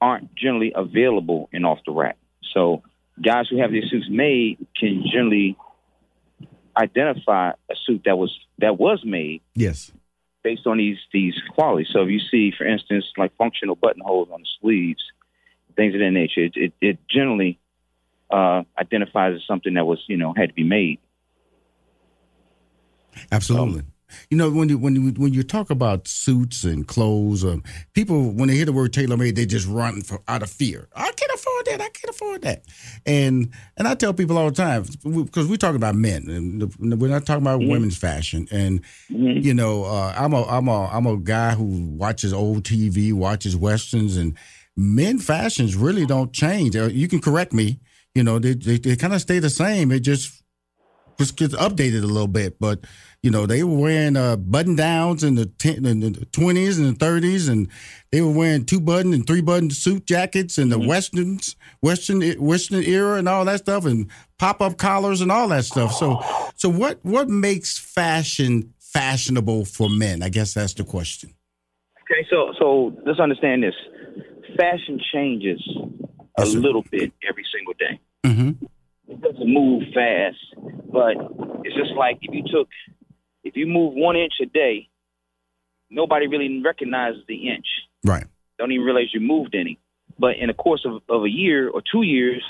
[0.00, 2.16] aren't generally available in off the rack.
[2.52, 2.82] So
[3.22, 5.56] guys who have their suits made can generally
[6.76, 9.42] identify a suit that was that was made.
[9.54, 9.92] Yes.
[10.42, 11.88] Based on these these qualities.
[11.92, 15.02] So if you see, for instance, like functional buttonholes on the sleeves,
[15.76, 17.58] things of that nature, it, it, it generally
[18.30, 20.98] uh, identifies as something that was, you know, had to be made.
[23.32, 23.80] Absolutely.
[23.80, 23.92] Um,
[24.30, 27.62] you know, when you when you when you talk about suits and clothes, um,
[27.94, 30.88] people when they hear the word tailor made, they just run for, out of fear.
[30.94, 31.80] I can't afford that.
[31.80, 32.64] I can't afford that.
[33.04, 37.10] And and I tell people all the time because we're talking about men, and we're
[37.10, 37.70] not talking about mm-hmm.
[37.70, 38.48] women's fashion.
[38.50, 39.40] And mm-hmm.
[39.40, 43.56] you know, uh, I'm a I'm a I'm a guy who watches old TV, watches
[43.56, 44.36] westerns, and
[44.76, 46.76] men fashions really don't change.
[46.76, 47.80] Uh, you can correct me.
[48.14, 49.90] You know, they they, they kind of stay the same.
[49.90, 50.42] It just
[51.18, 52.84] was gets updated a little bit, but
[53.26, 56.86] you know they were wearing uh, button downs in the ten, in the twenties and
[56.86, 57.66] the thirties, and
[58.12, 60.86] they were wearing two button and three button suit jackets in the Mm-hmm.
[60.86, 64.08] westerns, western western era, and all that stuff, and
[64.38, 65.92] pop up collars and all that stuff.
[65.92, 66.22] So,
[66.54, 70.22] so what what makes fashion fashionable for men?
[70.22, 71.34] I guess that's the question.
[72.02, 73.74] Okay, so so let's understand this.
[74.56, 75.60] Fashion changes
[76.38, 78.00] a little bit every single day.
[78.24, 78.64] Mm-hmm.
[79.08, 80.36] It doesn't move fast,
[80.92, 81.16] but
[81.64, 82.68] it's just like if you took,
[83.46, 84.88] if you move one inch a day,
[85.88, 87.66] nobody really recognizes the inch.
[88.04, 88.24] Right.
[88.58, 89.78] Don't even realize you moved any.
[90.18, 92.42] But in the course of, of a year or two years,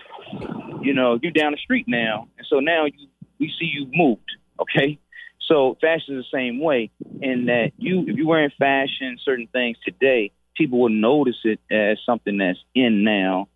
[0.80, 4.30] you know, you're down the street now, and so now you, we see you moved.
[4.60, 4.98] Okay,
[5.40, 6.90] so fashion is the same way
[7.20, 11.98] in that you, if you're wearing fashion, certain things today, people will notice it as
[12.06, 13.48] something that's in now,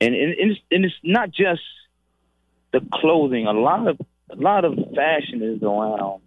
[0.00, 1.62] and and, and, it's, and it's not just
[2.72, 3.46] the clothing.
[3.46, 3.98] A lot of
[4.30, 6.22] a lot of fashion is around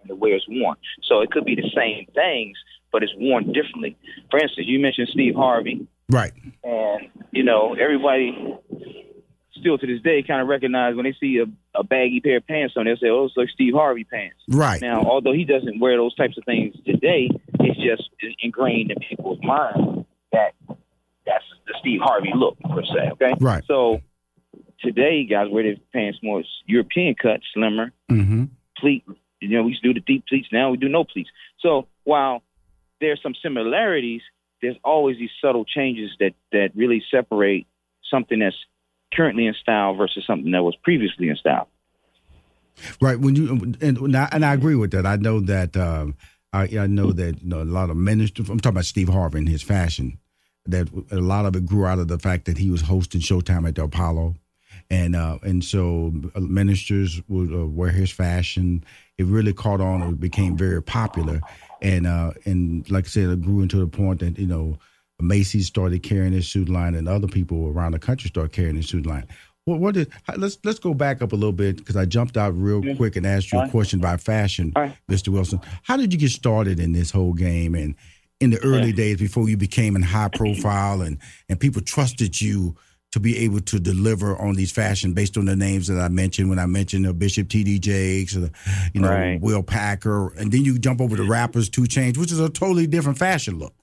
[0.00, 0.76] and the way it's worn.
[1.04, 2.56] So it could be the same things,
[2.92, 3.96] but it's worn differently.
[4.30, 6.32] For instance, you mentioned Steve Harvey, Right.
[6.64, 8.36] and you know everybody
[9.56, 12.46] still to this day kind of recognize when they see a, a baggy pair of
[12.46, 14.80] pants on, they'll say, "Oh, it's like Steve Harvey pants." Right.
[14.80, 17.28] Now, although he doesn't wear those types of things today,
[17.60, 18.08] it's just
[18.42, 20.54] ingrained in people's mind that
[21.26, 23.10] that's the Steve Harvey look per se.
[23.12, 23.34] Okay.
[23.40, 23.62] Right.
[23.66, 24.00] So
[24.80, 28.44] today, guys wear their pants more European cut, slimmer, Mm-hmm.
[28.78, 29.04] pleat.
[29.40, 30.48] You know, we used to do the deep pleats.
[30.52, 31.30] Now we do no pleats.
[31.60, 32.42] So while
[33.00, 34.22] there's some similarities,
[34.60, 37.66] there's always these subtle changes that that really separate
[38.10, 38.56] something that's
[39.12, 41.68] currently in style versus something that was previously in style.
[43.00, 43.18] Right.
[43.18, 45.06] When you and I, and I agree with that.
[45.06, 46.14] I know that um,
[46.52, 48.48] I, I know that you know a lot of ministers.
[48.48, 50.18] I'm talking about Steve Harvey and his fashion.
[50.66, 53.66] That a lot of it grew out of the fact that he was hosting Showtime
[53.66, 54.36] at the Apollo,
[54.90, 58.84] and uh, and so uh, ministers would uh, wear his fashion.
[59.18, 60.02] It really caught on.
[60.02, 61.40] It became very popular,
[61.80, 64.78] and uh, and like I said, it grew into the point that you know
[65.20, 68.88] Macy's started carrying his suit line, and other people around the country started carrying his
[68.88, 69.26] suit line.
[69.66, 72.50] What, what did, let's let's go back up a little bit because I jumped out
[72.56, 73.70] real quick and asked you a right.
[73.70, 74.96] question about fashion, right.
[75.08, 75.28] Mr.
[75.28, 75.60] Wilson.
[75.82, 77.94] How did you get started in this whole game and
[78.40, 81.18] in the early days before you became in high profile and
[81.48, 82.74] and people trusted you
[83.12, 86.48] to be able to deliver on these fashion based on the names that I mentioned
[86.48, 87.80] when I mentioned uh, Bishop T.D.
[87.80, 88.50] Jakes, or,
[88.94, 89.40] you know, Right.
[89.40, 92.86] Will Packer, and then you jump over to rappers, 2 Chainz, which is a totally
[92.86, 93.74] different fashion look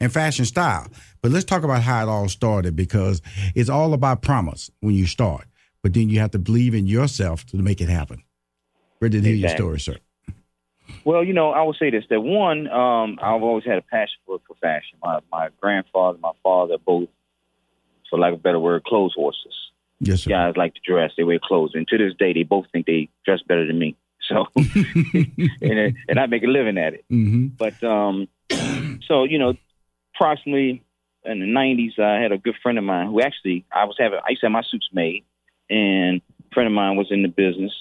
[0.00, 0.86] and fashion style.
[1.22, 3.22] But let's talk about how it all started because
[3.54, 5.46] it's all about promise when you start,
[5.82, 8.22] but then you have to believe in yourself to make it happen.
[9.00, 9.96] Ready to hear your story, sir.
[11.04, 14.16] Well, you know, I will say this: that one, um, I've always had a passion
[14.26, 14.98] for for fashion.
[15.02, 17.08] My my grandfather, my father, both,
[18.14, 19.54] for lack of a better word, clothes horses.
[19.98, 20.30] Yes, sir.
[20.30, 23.08] Guys like to dress; they wear clothes, and to this day, they both think they
[23.24, 23.96] dress better than me.
[24.26, 27.04] So, and and I make a living at it.
[27.12, 27.48] Mm-hmm.
[27.58, 28.26] But um,
[29.06, 29.52] so you know,
[30.14, 30.82] approximately
[31.26, 34.20] in the '90s, I had a good friend of mine who actually I was having.
[34.26, 35.24] I used to have my suits made,
[35.68, 37.74] and a friend of mine was in the business.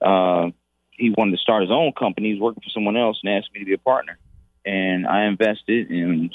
[0.00, 0.48] Uh,
[0.92, 2.28] he wanted to start his own company.
[2.28, 4.16] He was working for someone else and asked me to be a partner.
[4.64, 6.34] And I invested and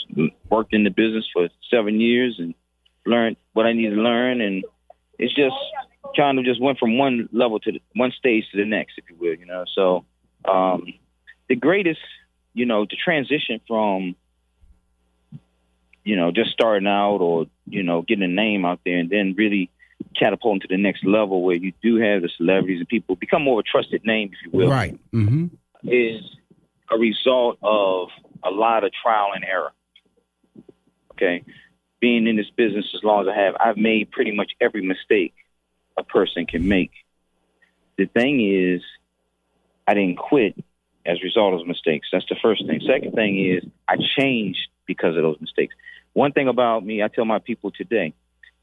[0.51, 2.53] worked in the business for seven years and
[3.05, 4.41] learned what I needed to learn.
[4.41, 4.63] And
[5.17, 5.55] it's just
[6.15, 9.05] kind of just went from one level to the, one stage to the next, if
[9.09, 9.65] you will, you know.
[9.73, 10.05] So
[10.45, 10.93] um,
[11.47, 12.01] the greatest,
[12.53, 14.15] you know, the transition from,
[16.03, 19.35] you know, just starting out or, you know, getting a name out there and then
[19.37, 19.69] really
[20.17, 23.59] catapulting to the next level where you do have the celebrities and people become more
[23.59, 24.99] of a trusted name, if you will Right.
[25.13, 25.47] Mm-hmm.
[25.87, 26.23] is
[26.91, 28.09] a result of
[28.43, 29.71] a lot of trial and error.
[31.13, 31.43] Okay.
[32.01, 35.33] Being in this business as long as I have, I've made pretty much every mistake
[35.97, 36.91] a person can make.
[37.97, 38.81] The thing is,
[39.87, 40.55] I didn't quit
[41.05, 42.07] as a result of those mistakes.
[42.11, 42.81] That's the first thing.
[42.85, 45.75] Second thing is, I changed because of those mistakes.
[46.13, 48.13] One thing about me, I tell my people today,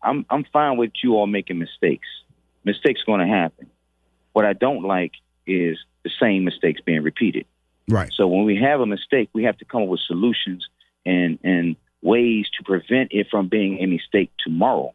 [0.03, 2.09] I'm I'm fine with you all making mistakes.
[2.65, 3.71] Mistakes going to happen.
[4.33, 5.13] What I don't like
[5.47, 7.47] is the same mistakes being repeated.
[7.89, 8.13] Right.
[8.13, 10.67] So when we have a mistake, we have to come up with solutions
[11.07, 14.95] and and ways to prevent it from being a mistake tomorrow.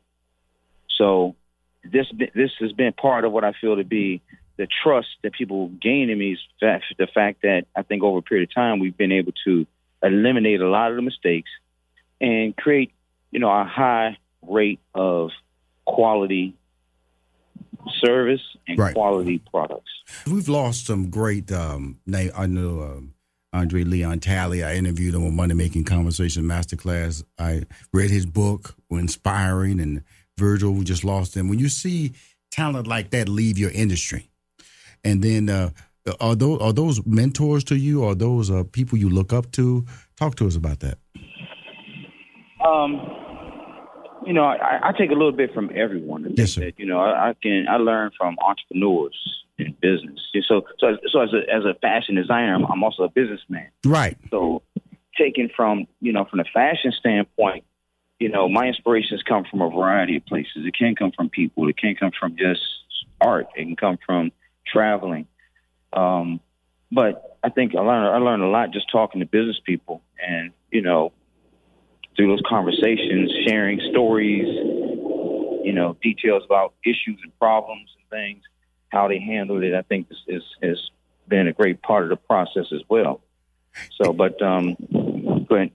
[0.97, 1.35] So
[1.83, 4.21] this this has been part of what I feel to be
[4.57, 8.21] the trust that people gain in me is the fact that I think over a
[8.21, 9.65] period of time we've been able to
[10.03, 11.49] eliminate a lot of the mistakes
[12.21, 12.91] and create,
[13.31, 15.31] you know, a high rate of
[15.85, 16.55] quality
[17.99, 18.93] service and Right.
[18.93, 19.89] quality products.
[20.27, 22.31] We've lost some great um name.
[22.35, 23.12] I know um,
[23.53, 24.63] Andre Leon Talley.
[24.63, 27.23] I interviewed him on Money Making Conversation Masterclass.
[27.37, 30.03] I read his book, inspiring, and
[30.37, 30.73] Virgil.
[30.73, 31.47] We just lost him.
[31.47, 32.13] When you see
[32.51, 34.29] talent like that leave your industry,
[35.03, 35.69] And then uh,
[36.19, 38.03] are those are those mentors to you?
[38.03, 39.85] Are those uh, people you look up to?
[40.17, 40.97] Talk to us about that.
[42.65, 43.01] Um,
[44.25, 46.25] you know, I, I take a little bit from everyone.
[46.35, 46.61] Yes, sir.
[46.61, 50.19] That, you know, I, I can I learn from entrepreneurs in business.
[50.47, 53.69] So, so, so as a as a fashion designer, I'm, I'm also a businessman.
[53.85, 54.17] Right.
[54.31, 54.63] So,
[55.17, 57.63] taken from you know from the fashion standpoint,
[58.19, 60.65] you know, my inspirations come from a variety of places.
[60.65, 61.67] It can come from people.
[61.69, 62.61] It can come from just
[63.19, 63.47] art.
[63.55, 64.31] It can come from
[64.65, 65.27] traveling.
[65.91, 66.39] Um,
[66.91, 70.51] but I think I learned I learned a lot just talking to business people, and
[70.71, 71.11] you know,
[72.15, 74.47] through those conversations, sharing stories,
[75.63, 78.43] you know, details about issues and problems and things,
[78.93, 79.73] how they handled it.
[79.73, 80.77] I think is has
[81.27, 83.21] been a great part of the process as well.
[84.01, 84.75] So, but um,
[85.49, 85.71] go ahead.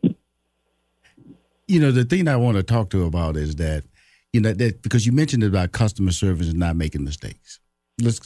[1.66, 3.85] You know, the thing I want to talk to about is that,
[4.33, 7.61] you know, that because you mentioned about customer service and not making mistakes.
[8.01, 8.21] Let's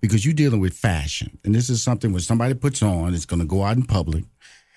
[0.00, 3.40] because you're dealing with fashion, and this is something when somebody puts on, it's going
[3.40, 4.24] to go out in public,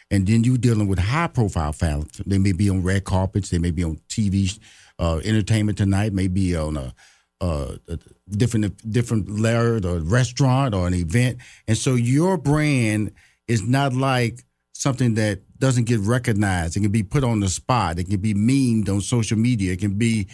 [0.10, 2.20] and then you're dealing with high profile talent.
[2.28, 4.60] They may be on red carpets, they may be on TV,
[4.98, 6.96] uh, Entertainment Tonight, maybe on a,
[7.42, 11.38] uh, a different different layer or restaurant or an event,
[11.68, 13.12] and so your brand
[13.48, 16.78] is not like something that doesn't get recognized.
[16.78, 18.00] It can be put on the spot.
[18.00, 19.74] It can be memed on social media.
[19.74, 20.28] It can be,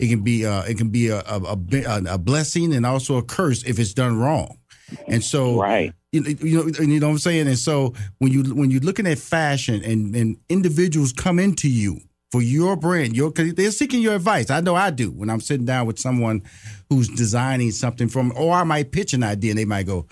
[0.00, 3.22] it can be, uh, it can be a, a, a, a blessing and also a
[3.22, 4.58] curse if it's done wrong.
[5.06, 5.92] And so, right.
[6.10, 7.46] You, you know, you know what I'm saying.
[7.46, 12.00] And so, when you when you're looking at fashion and and individuals come into you
[12.32, 14.50] for your brand, your because they're seeking your advice.
[14.50, 16.42] I know I do when I'm sitting down with someone
[16.88, 20.06] who's designing something from, or I might pitch an idea and they might go,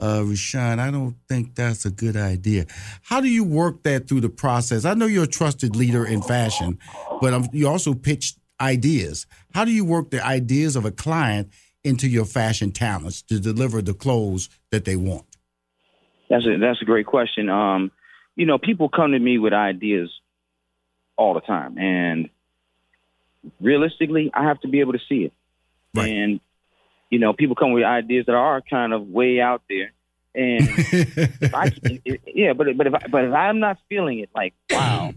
[0.00, 2.64] uh, Rushion, I don't think that's a good idea.
[3.02, 4.86] How do you work that through the process?
[4.86, 6.78] I know you're a trusted leader in fashion,
[7.20, 9.26] but you also pitch ideas.
[9.52, 11.50] How do you work the ideas of a client
[11.84, 15.26] into your fashion talents to deliver the clothes that they want?
[16.30, 17.48] That's a that's a great question.
[17.48, 17.92] Um,
[18.34, 20.10] you know, people come to me with ideas
[21.16, 22.28] all the time, and
[23.60, 25.32] realistically, I have to be able to see it.
[25.94, 26.10] Right.
[26.10, 26.40] And
[27.10, 29.92] you know, people come with ideas that are kind of way out there,
[30.34, 31.72] and if I,
[32.26, 35.14] yeah, but but if I, but if I'm not feeling it, like wow,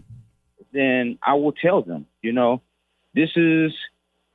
[0.72, 2.62] then I will tell them, you know,
[3.14, 3.72] this is.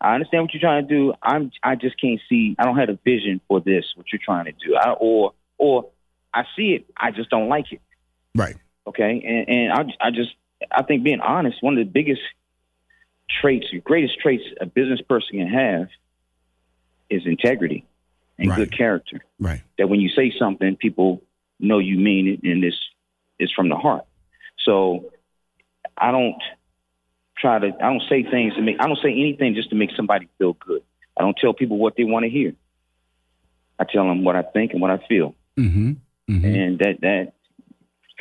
[0.01, 1.13] I understand what you're trying to do.
[1.23, 1.51] I'm.
[1.63, 2.55] I just can't see.
[2.59, 3.85] I don't have a vision for this.
[3.95, 5.89] What you're trying to do, I, or or
[6.33, 6.85] I see it.
[6.97, 7.81] I just don't like it.
[8.35, 8.57] Right.
[8.85, 9.23] Okay.
[9.25, 10.31] And and I I just
[10.71, 12.21] I think being honest, one of the biggest
[13.41, 15.87] traits, greatest traits a business person can have
[17.09, 17.85] is integrity
[18.37, 18.57] and Right.
[18.57, 19.23] good character.
[19.39, 19.61] Right.
[19.77, 21.21] That when you say something, people
[21.59, 22.75] know you mean it and this
[23.39, 24.05] is from the heart.
[24.63, 25.11] So
[25.97, 26.41] I don't
[27.37, 29.91] try to I don't say things to make I don't say anything just to make
[29.95, 30.81] somebody feel good.
[31.17, 32.53] I don't tell people what they want to hear.
[33.79, 35.35] I tell them what I think and what I feel.
[35.57, 35.93] Mm-hmm.
[36.27, 37.33] And that that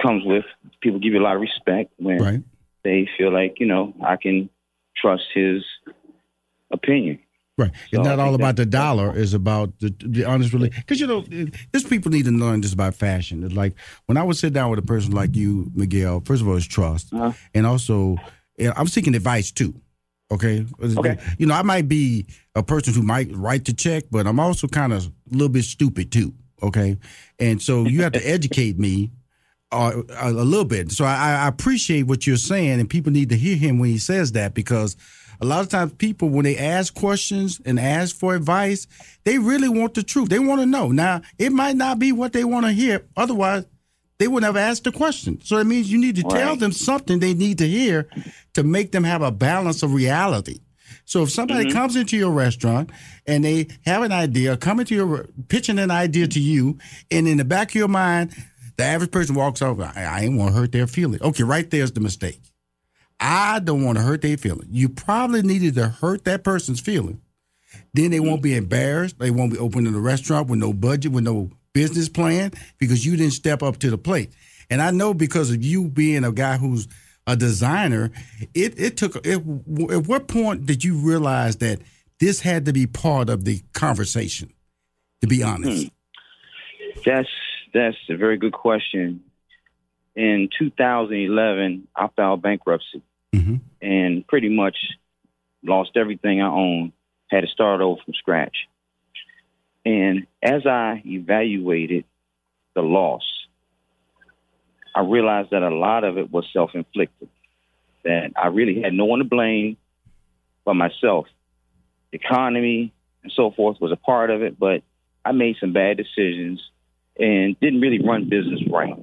[0.01, 0.45] comes with
[0.81, 2.43] people give you a lot of respect when Right.
[2.83, 4.51] they feel like, you know, I can
[4.97, 5.63] trust his
[6.73, 7.19] opinion.
[7.57, 7.71] Right.
[7.93, 9.17] So it's not all about the dollar.
[9.17, 10.87] It's about the, the honest relationship.
[10.87, 11.21] Because, you know,
[11.73, 13.45] these people need to learn this about fashion.
[13.45, 13.75] It's like
[14.07, 16.67] when I would sit down with a person like you, Miguel, first of all, it's
[16.67, 17.13] trust.
[17.15, 17.33] Uh-huh.
[17.55, 18.17] And also,
[18.59, 19.81] I'm seeking advice too.
[20.33, 20.67] Okay?
[20.83, 21.19] Okay.
[21.39, 22.27] You know, I might be
[22.57, 25.65] a person who might write the check, but I'm also kind of a little bit
[25.65, 26.35] stupid too.
[26.61, 26.97] Okay?
[27.39, 29.13] And so you have to educate me
[29.75, 30.93] uh, a, a little bit.
[30.93, 33.99] So I, I appreciate what you're saying, and people need to hear him when he
[33.99, 34.97] says that because
[35.41, 38.87] a lot of times people, when they ask questions and ask for advice,
[39.25, 40.29] they really want the truth.
[40.29, 40.91] They want to know.
[40.91, 43.05] Now, it might not be what they want to hear.
[43.17, 43.67] Otherwise,
[44.19, 45.41] they would have asked the question.
[45.43, 48.09] So it means you need to tell them something they need to hear
[48.55, 50.61] to make them have a balance of reality.
[51.05, 51.73] So if somebody Mhm.
[51.73, 52.91] comes into your restaurant
[53.27, 56.79] and they have an idea, coming to your pitching an idea to you,
[57.11, 58.35] and in the back of your mind,
[58.77, 59.81] the average person walks off.
[59.81, 61.23] I, I ain't want to hurt their feelings.
[61.23, 62.41] Okay, right there's the mistake.
[63.21, 64.69] I don't want to hurt their feelings.
[64.71, 67.21] You probably needed to hurt that person's feeling.
[67.93, 69.19] Then they won't be embarrassed.
[69.19, 73.17] They won't be opening a restaurant with no budget, with no business plan, because you
[73.17, 74.33] didn't step up to the plate.
[74.71, 76.89] And I know because of you being a guy who's
[77.27, 78.11] a designer,
[78.55, 79.17] it it took.
[79.27, 79.43] It,
[79.91, 81.81] at what point did you realize that
[82.21, 84.53] this had to be part of the conversation?
[85.21, 85.89] To be honest, hmm.
[87.05, 87.29] That's
[87.75, 89.25] that's a very good question.
[90.15, 93.03] In 2011, I filed bankruptcy
[93.35, 93.57] mm-hmm.
[93.83, 94.77] and pretty much
[95.63, 96.93] lost everything I owned.
[97.31, 98.57] Had to start over from scratch.
[99.85, 102.05] And as I evaluated
[102.75, 103.25] the loss,
[104.95, 107.29] I realized that a lot of it was self-inflicted.
[108.05, 109.77] That I really had no one to blame
[110.65, 111.27] but myself.
[112.13, 114.83] The economy and so forth was a part of it, but
[115.25, 116.61] I made some bad decisions
[117.19, 118.95] and didn't really run business right.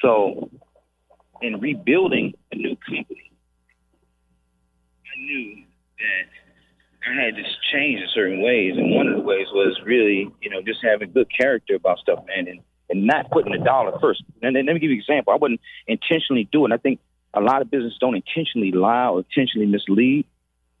[0.00, 0.50] So,
[1.42, 3.32] in rebuilding a new company,
[5.06, 5.64] I knew
[5.98, 10.30] that I had to change in certain ways, and one of the ways was really,
[10.40, 12.60] you know, just having good character about stuff, man, and
[12.90, 14.22] and not putting the dollar first.
[14.42, 15.32] And then let me give you an example.
[15.32, 16.72] I wouldn't intentionally do it.
[16.72, 17.00] I think
[17.32, 20.26] a lot of businesses don't intentionally lie or intentionally mislead.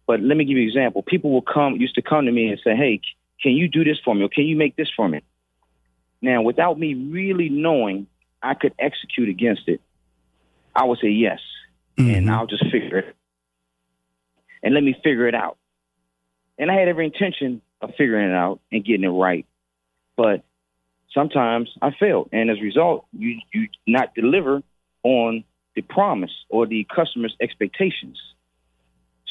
[0.06, 1.02] But let me give you an example.
[1.02, 3.00] People will come, used to come to me and say, "Hey,
[3.42, 4.22] can you do this for me?
[4.22, 5.22] Or can you make this for me?"
[6.24, 8.06] Now, without me really knowing
[8.42, 9.82] I could execute against it,
[10.74, 11.40] I would say yes,
[11.98, 12.30] and mm-hmm.
[12.30, 13.16] I'll just figure it.
[14.62, 15.58] And let me figure it out.
[16.58, 19.44] And I had every intention of figuring it out and getting it right,
[20.16, 20.42] but
[21.12, 24.62] sometimes I failed, and as a result, you you not deliver
[25.02, 25.44] on
[25.76, 28.18] the promise or the customer's expectations.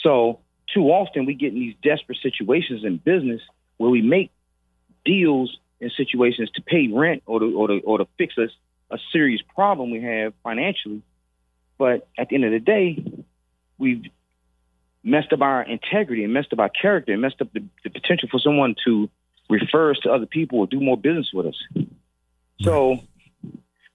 [0.04, 0.42] So
[0.72, 3.42] too often we get in these desperate situations in business
[3.78, 4.30] where we make
[5.06, 8.50] deals in situations to pay rent or to or to, or to fix us
[8.90, 11.02] a serious problem we have financially.
[11.78, 13.04] But at the end of the day,
[13.78, 14.04] we've
[15.04, 18.30] messed up our integrity and messed up our character and messed up the, the potential
[18.32, 19.10] for someone to
[19.50, 21.88] refer us to other people or do more business with us.
[22.62, 23.00] So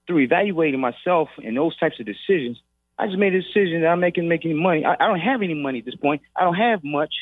[0.07, 2.61] through evaluating myself and those types of decisions,
[2.99, 4.85] I just made a decision that I'm making making money.
[4.85, 6.23] I, I don't have any money at this point.
[6.37, 7.15] I don't have much,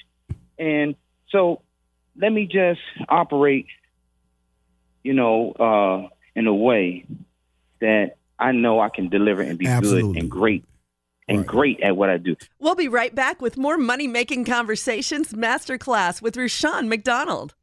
[0.59, 0.97] and
[1.31, 1.63] so
[2.19, 3.67] let me just operate,
[5.07, 7.07] you know, uh, in a way
[7.81, 10.15] that I know I can deliver and be Absolutely.
[10.15, 10.65] good and great
[11.29, 12.37] and great at what I do.
[12.59, 17.55] We'll be right back with more Money Making Conversations Masterclass with Rushion McDonald.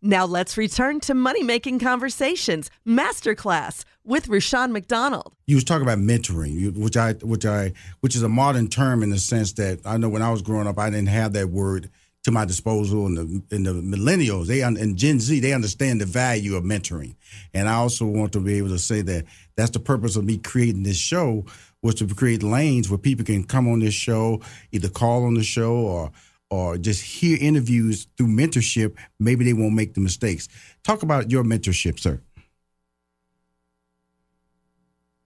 [0.00, 5.34] Now let's return to Money Making Conversations Masterclass with Rushion McDonald.
[5.46, 9.10] You was talking about mentoring, which I, which I, which is a modern term in
[9.10, 11.90] the sense that I know when I was growing up, I didn't have that word
[12.24, 16.06] to my disposal, and the and the millennials, they and Gen Z, they understand the
[16.06, 17.14] value of mentoring.
[17.52, 19.24] And I also want to be able to say that
[19.56, 21.44] that's the purpose of me creating this show
[21.82, 24.40] was to create lanes where people can come on this show,
[24.72, 26.10] either call on the show or
[26.50, 28.96] or just hear interviews through mentorship.
[29.20, 30.48] Maybe they won't make the mistakes.
[30.82, 32.20] Talk about your mentorship, sir.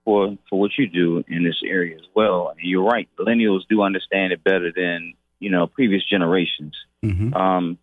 [0.09, 2.53] for for what you do in this area as well.
[2.59, 6.75] You're right, millennials do understand it better than you know previous generations.
[7.33, 7.77] Um,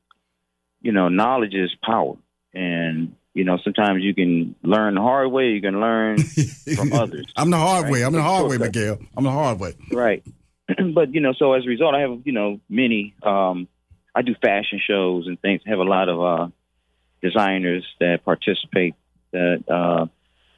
[0.82, 2.16] you know, knowledge is power,
[2.54, 5.48] and you know sometimes you can learn the hard way.
[5.50, 6.18] You can learn
[6.76, 7.26] from others.
[7.36, 7.92] I'm the hard Right.
[7.92, 8.02] way.
[8.04, 8.98] I'm the hard way, Miguel.
[9.16, 9.72] I'm the hard way.
[9.90, 10.22] Right.
[10.94, 13.14] but you know, so as a result, I have you know many.
[13.22, 13.68] Um,
[14.14, 15.60] I do fashion shows and things.
[15.66, 16.48] I have a lot of uh,
[17.22, 18.94] designers that participate
[19.32, 20.06] that uh,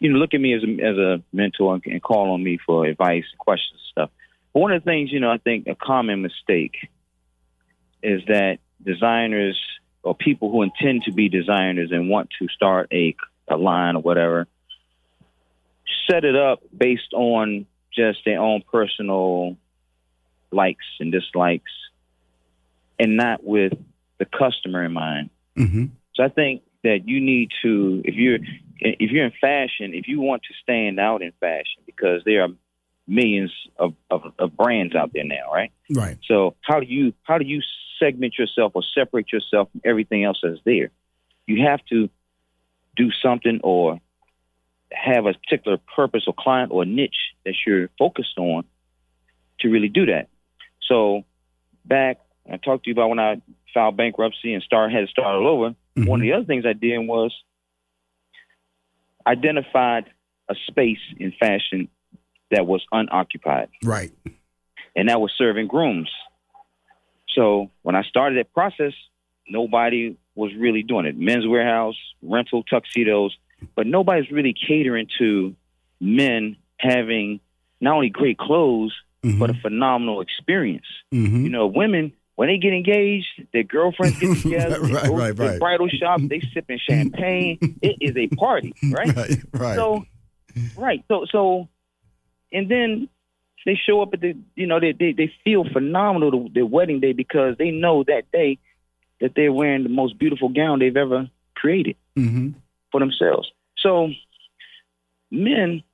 [0.00, 2.58] you know look at me as a, as a mentor and, and call on me
[2.64, 4.10] for advice, questions, stuff.
[4.58, 6.76] One of the things you know, I think a common mistake
[8.02, 9.60] is that designers
[10.02, 13.14] or people who intend to be designers and want to start a
[13.48, 14.46] a line or whatever
[16.08, 19.56] set it up based on just their own personal
[20.50, 21.72] likes and dislikes
[22.98, 23.72] and not with
[24.18, 25.30] the customer in mind.
[25.56, 25.86] Mm-hmm.
[26.14, 28.38] So I think that you need to if you're
[28.80, 32.48] if you're in fashion, if you want to stand out in fashion because there are
[33.08, 35.72] millions of, of, of brands out there now, right?
[35.90, 36.18] Right.
[36.26, 37.62] So how do you how do you
[37.98, 40.90] segment yourself or separate yourself from everything else that's there?
[41.46, 42.10] You have to
[42.96, 44.00] do something or
[44.92, 48.64] have a particular purpose or client or niche that you're focused on
[49.60, 50.28] to really do that.
[50.88, 51.22] So
[51.84, 52.18] back
[52.50, 53.40] I talked to you about when I
[53.74, 55.70] filed bankruptcy and start had to start all over.
[55.70, 56.04] Mm-hmm.
[56.04, 57.34] One of the other things I did was
[59.26, 60.06] identified
[60.48, 61.88] a space in fashion
[62.50, 64.12] that was unoccupied Right.
[64.96, 66.10] and that was serving grooms.
[67.34, 68.92] So when I started that process,
[69.48, 71.16] nobody was really doing it.
[71.16, 73.36] Men's Wearhouse, rental tuxedos,
[73.74, 75.54] but nobody's really catering to
[76.00, 77.40] men having
[77.80, 78.94] not only great clothes
[79.38, 80.86] but a phenomenal experience.
[81.12, 81.44] Mm-hmm.
[81.44, 85.36] You know, women when they get engaged, their girlfriends get together, they Right, go right,
[85.36, 85.58] to right.
[85.58, 87.58] bridal shop, they sipping champagne.
[87.82, 89.14] it is a party, right?
[89.14, 89.74] Right, right.
[89.74, 90.04] So,
[90.76, 91.04] right.
[91.08, 91.68] So, so,
[92.52, 93.08] and then
[93.66, 97.00] they show up at the, you know, they they, they feel phenomenal to their wedding
[97.00, 98.58] day because they know that day
[99.20, 102.50] that they're wearing the most beautiful gown they've ever created Mm-hmm.
[102.90, 103.48] for themselves.
[103.76, 104.08] So,
[105.30, 105.84] men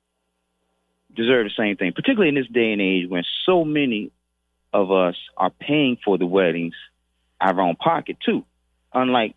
[1.15, 4.11] deserve the same thing, particularly in this day and age when so many
[4.73, 6.73] of us are paying for the weddings
[7.39, 8.43] out of our own pocket too.
[8.93, 9.35] Unlike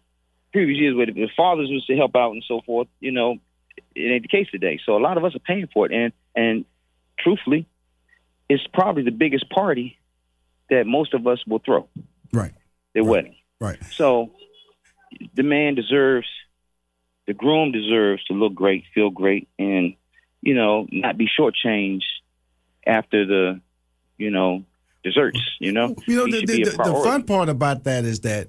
[0.53, 3.37] previous years where the fathers was to help out and so forth, you know,
[3.95, 4.81] it ain't the case today.
[4.85, 6.65] So a lot of us are paying for it, and and
[7.19, 7.67] truthfully,
[8.49, 9.99] it's probably the biggest party
[10.71, 11.89] that most of us will throw.
[12.33, 12.53] Right.
[12.95, 13.37] Their wedding.
[13.61, 13.79] Right.
[13.91, 14.33] So
[15.35, 16.29] the man deserves,
[17.27, 19.95] the groom deserves to look great, feel great, and
[20.41, 22.03] you know not be shortchanged
[22.87, 23.61] after the,
[24.17, 24.65] you know,
[25.05, 25.41] desserts.
[25.61, 28.49] You know, You know, the, the, the, the fun part about that is that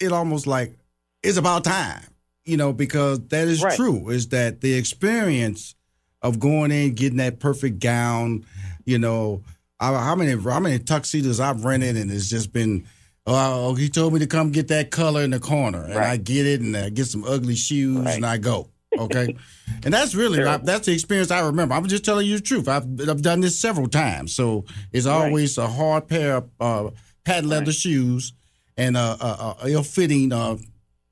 [0.00, 0.76] it almost like
[1.22, 2.04] it's about time,
[2.44, 3.76] you know, because that is Right.
[3.76, 4.10] true.
[4.10, 5.74] Is that the experience
[6.22, 8.44] of going in, getting that perfect gown,
[8.84, 9.42] you know,
[9.80, 12.86] I, how many how many tuxedos I've rented, and it's just been.
[13.30, 16.46] Oh, he told me to come get that color in the corner, and I get
[16.46, 18.70] it, and I get some ugly shoes, and I go.
[18.98, 19.36] Okay,
[19.84, 21.74] and that's really my, that's the experience I remember.
[21.74, 22.68] I'm just telling you the truth.
[22.68, 26.90] I've I've done this several times, so it's always a hard pair of uh,
[27.24, 28.32] patent leather shoes
[28.78, 30.56] and a, a, a ill-fitting uh,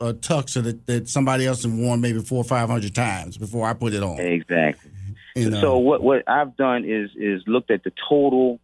[0.00, 3.66] a tux that, that somebody else has worn maybe four or five hundred times before
[3.66, 4.18] I put it on.
[4.18, 4.90] Exactly.
[5.60, 8.60] So what what I've done is is looked at the total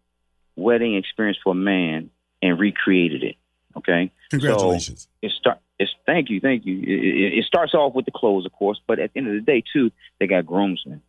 [0.56, 2.10] wedding experience for a man
[2.42, 3.36] and recreated it.
[3.76, 4.12] Okay.
[4.30, 5.02] Congratulations.
[5.02, 5.58] So it start.
[5.78, 6.78] It's thank you, thank you.
[6.78, 9.34] It, it, it starts off with the clothes, of course, but at the end of
[9.34, 11.02] the day, too, they got groomsmen,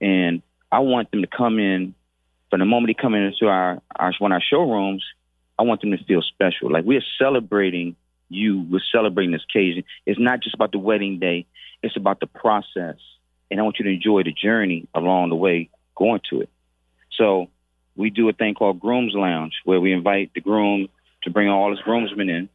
[0.00, 1.94] and I want them to come in
[2.50, 5.04] from the moment they come into our, our one of our showrooms.
[5.58, 7.96] I want them to feel special, like we're celebrating
[8.28, 8.66] you.
[8.70, 9.84] We're celebrating this occasion.
[10.06, 11.46] It's not just about the wedding day;
[11.82, 12.96] it's about the process,
[13.50, 16.50] and I want you to enjoy the journey along the way going to it.
[17.16, 17.48] So
[17.96, 20.88] we do a thing called Grooms Lounge, where we invite the groom
[21.24, 22.48] to bring all his groomsmen in.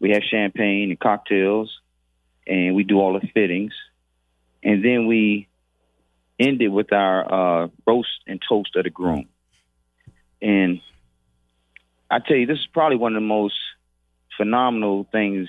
[0.00, 1.76] We have champagne and cocktails,
[2.46, 3.72] and we do all the fittings,
[4.62, 5.48] and then we
[6.38, 9.28] end it with our uh, roast and toast of the groom.
[10.40, 10.80] And
[12.10, 13.56] I tell you, this is probably one of the most
[14.36, 15.48] phenomenal things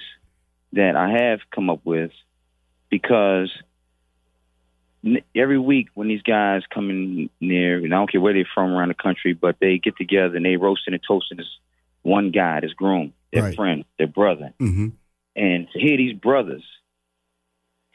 [0.74, 2.12] that I have come up with
[2.90, 3.52] because
[5.36, 8.72] every week when these guys come in near, and I don't care where they're from
[8.72, 11.58] around the country, but they get together and they roasting and toasting this
[12.02, 13.56] one guy, this groom, their Right.
[13.56, 14.54] friend, their brother.
[14.60, 14.90] Mm-hmm.
[15.36, 16.64] And to hear these brothers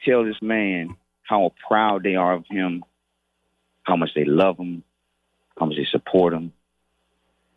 [0.03, 2.83] tell this man how proud they are of him,
[3.83, 4.83] how much they love him,
[5.59, 6.53] how much they support him,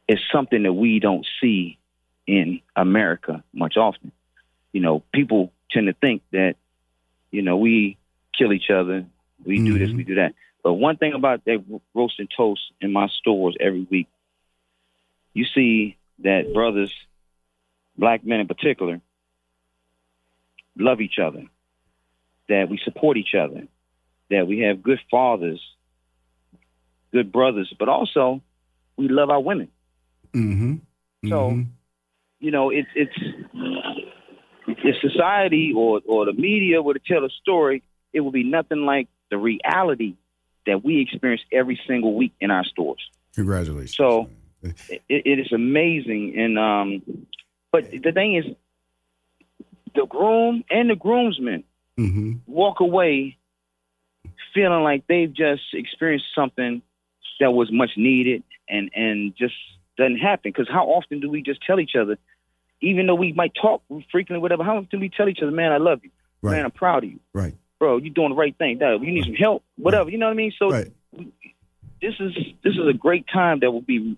[0.07, 1.79] it's something that we don't see
[2.27, 4.13] in America much often.
[4.73, 6.57] You know, people tend to think that,
[7.31, 7.99] you know, we
[8.37, 9.07] kill each other,
[9.45, 10.35] we do this, we do that.
[10.63, 11.65] But one thing about that
[11.95, 14.09] roast and toast in my stores every week,
[15.33, 16.93] you see that brothers,
[17.97, 19.01] black men in particular,
[20.77, 21.45] love each other,
[22.49, 23.67] that we support each other,
[24.31, 25.61] that we have good fathers,
[27.13, 28.43] good brothers, but also
[28.97, 29.69] we love our women.
[30.35, 31.29] Mm-hmm.
[31.29, 31.65] So,
[32.41, 33.13] you know, it's it's
[34.67, 37.83] if society or or the media were to tell a story,
[38.13, 40.17] it would be nothing like the reality
[40.67, 43.01] that we experience every single week in our stores.
[43.35, 43.97] Congratulations.
[43.97, 44.31] So
[44.63, 47.03] it, it is amazing, and um,
[47.73, 48.45] but the thing is,
[49.95, 51.65] the groom and the groomsmen
[51.99, 52.35] Mm-hmm.
[52.47, 53.37] walk away
[54.55, 56.81] feeling like they've just experienced something
[57.41, 59.55] that was much needed and and just
[59.97, 60.53] doesn't happen.
[60.53, 62.19] Because how often do we just tell each other,
[62.81, 64.63] even though we might talk frequently, whatever?
[64.63, 66.11] How often do we tell each other, "Man, I love you.
[66.41, 66.53] Right.
[66.57, 67.55] Man, I'm proud of you, Right.
[67.79, 67.99] Bro.
[67.99, 68.79] You're doing the right thing.
[68.79, 70.11] Dad, you need some help, whatever.
[70.11, 70.53] You know what I mean?
[70.59, 70.93] So Right.
[72.01, 72.33] this is
[72.65, 74.17] this is a great time that will be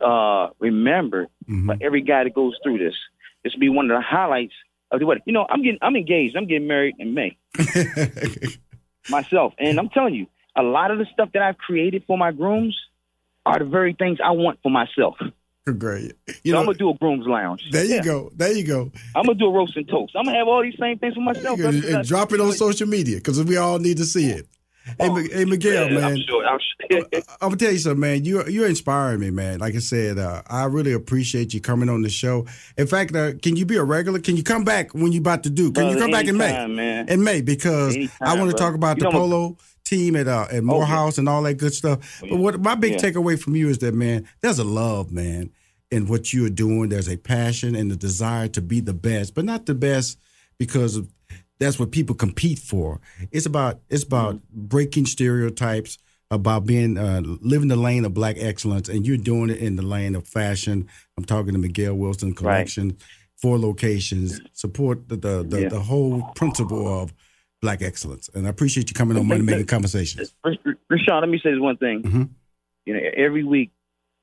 [0.00, 1.66] uh, remembered Mm-hmm.
[1.66, 2.94] by every guy that goes through this.
[3.42, 4.52] This will be one of the highlights
[4.92, 5.24] of the wedding.
[5.26, 6.36] You know, I'm getting I'm engaged.
[6.36, 7.36] I'm getting married in May
[9.08, 10.26] myself, and I'm telling you,
[10.56, 12.78] a lot of the stuff that I've created for my grooms
[13.44, 15.16] are the very things I want for myself.
[15.78, 16.12] Great.
[16.28, 17.68] so I'm gonna do a groom's lounge.
[17.70, 18.02] There you Yeah.
[18.02, 18.30] go.
[18.34, 18.90] There you go.
[19.14, 20.12] I'm gonna do a roast and toast.
[20.16, 21.60] I'm gonna have all these same things for myself.
[21.60, 24.46] And, and drop it on social media because we all need to see it.
[24.98, 26.04] Hey, Mi- hey Miguel, Yeah, man.
[26.04, 26.44] I'm sure.
[26.44, 27.02] I'm sure.
[27.40, 28.24] I'm gonna tell you something, man.
[28.24, 29.60] You're you're inspiring me, man.
[29.60, 32.46] Like I said, uh, I really appreciate you coming on the show.
[32.76, 34.18] In fact, uh, can you be a regular?
[34.18, 35.70] Can you come back when you about to do?
[35.70, 36.66] Can you Brother, come back in May?
[36.66, 37.08] man.
[37.08, 39.56] In May, because I want to talk about You the know, polo
[39.92, 41.98] team at uh, at Morehouse and all that good stuff.
[42.28, 42.98] But what my big Yeah.
[43.10, 45.50] takeaway from you is that, man, there's a love, man,
[45.90, 46.88] in what you are doing.
[46.88, 50.18] There's a passion and the desire to be the best, but not the best
[50.58, 51.08] because of
[51.60, 53.00] that's what people compete for.
[53.30, 54.66] It's about it's about Mm-hmm.
[54.74, 55.98] breaking stereotypes,
[56.30, 57.20] about being uh,
[57.52, 60.88] living the lane of black excellence, and you're doing it in the lane of fashion.
[61.16, 62.96] I'm talking to Miguel Wilson Collection,
[63.36, 65.68] four locations, support the the, the, Yeah.
[65.68, 67.12] the whole principle of
[67.62, 68.28] black excellence.
[68.34, 70.34] And I appreciate you coming on Money Making Conversations.
[70.44, 72.02] Rushion, let me say this one thing.
[72.02, 72.28] Mhm.
[72.84, 73.70] You know, every week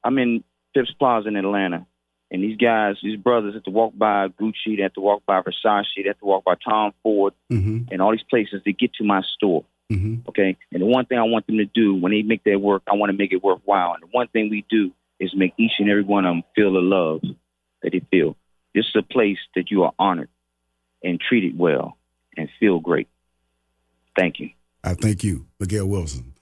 [0.03, 0.43] I'm in
[0.75, 1.87] Phipps Plaza in Atlanta,
[2.29, 5.41] and these guys, these brothers, have to walk by Gucci, they have to walk by
[5.41, 7.91] Versace, they have to walk by Tom Ford, Mm-hmm.
[7.91, 9.63] and all these places to get to my store.
[9.91, 10.27] Mm-hmm.
[10.29, 12.83] Okay, and the one thing I want them to do when they make their work,
[12.87, 13.93] I want to make it worthwhile.
[13.93, 16.73] And the one thing we do is make each and every one of them feel
[16.73, 17.21] the love
[17.81, 18.35] that they feel.
[18.75, 20.29] This is a place that you are honored
[21.03, 21.97] and treated well
[22.37, 23.07] and feel great.
[24.19, 24.49] Thank you.
[24.83, 26.33] I thank you, Miguel Wilson.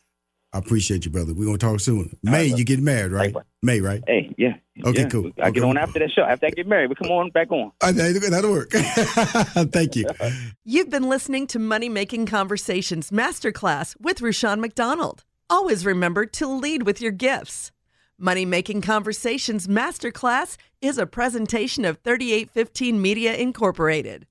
[0.53, 1.33] I appreciate you, brother.
[1.33, 2.17] We're gonna talk soon.
[2.23, 3.35] May, you getting married, right?
[3.61, 4.03] May, right?
[4.07, 4.55] Hey, yeah.
[4.83, 5.09] Okay, yeah.
[5.09, 5.31] cool.
[5.41, 5.69] I get Okay.
[5.69, 6.21] on after that show.
[6.23, 7.71] After I get married, we come on back on.
[7.81, 8.71] Uh, that- That'll work.
[8.71, 10.07] Thank you.
[10.65, 15.23] You've been listening to Money Making Conversations Masterclass with Rushion McDonald.
[15.49, 17.71] Always remember to lead with your gifts.
[18.17, 24.25] Money Making Conversations Masterclass is a presentation of 3815 Media Incorporated.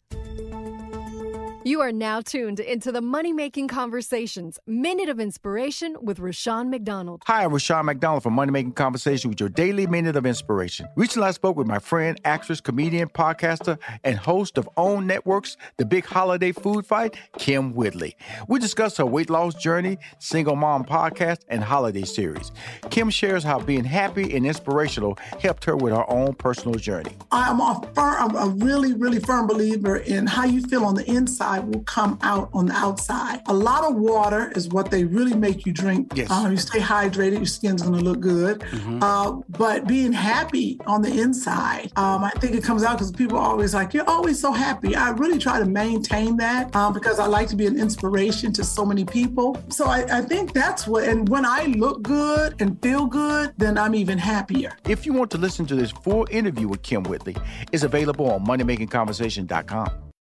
[1.67, 7.23] You are now tuned into the Money Making Conversations Minute of Inspiration with Rushion McDonald.
[7.27, 10.87] Hi, I'm Rushion McDonald from Money Making Conversation with your daily minute of inspiration.
[10.95, 15.85] Recently, I spoke with my friend, actress, comedian, podcaster, and host of OWN Network's The
[15.85, 18.15] Big Holiday Food Fight, Kym Whitley.
[18.47, 22.53] We discussed her weight loss journey, single mom podcast, and holiday series.
[22.91, 27.17] Kim shares how being happy and inspirational helped her with her own personal journey.
[27.33, 31.05] I'm a, firm, I'm a really, really firm believer in how you feel on the
[31.11, 33.43] inside will come out on the outside.
[33.47, 36.13] A lot of water is what they really make you drink.
[36.15, 36.31] Yes.
[36.31, 38.65] Um, you stay hydrated, your skin's gonna look good.
[39.03, 43.39] Uh, but being happy on the inside, um, I think it comes out because people
[43.39, 44.97] are always like, you're always so happy.
[44.97, 48.65] I really try to maintain that um, because I like to be an inspiration to
[48.65, 49.61] so many people.
[49.69, 53.79] So I, I think that's what, and when I look good and feel good, then
[53.79, 54.77] I'm even happier.
[54.89, 57.37] If you want to listen to this full interview with Kym Whitley,
[57.73, 60.06] it's available on moneymakingconversation.com.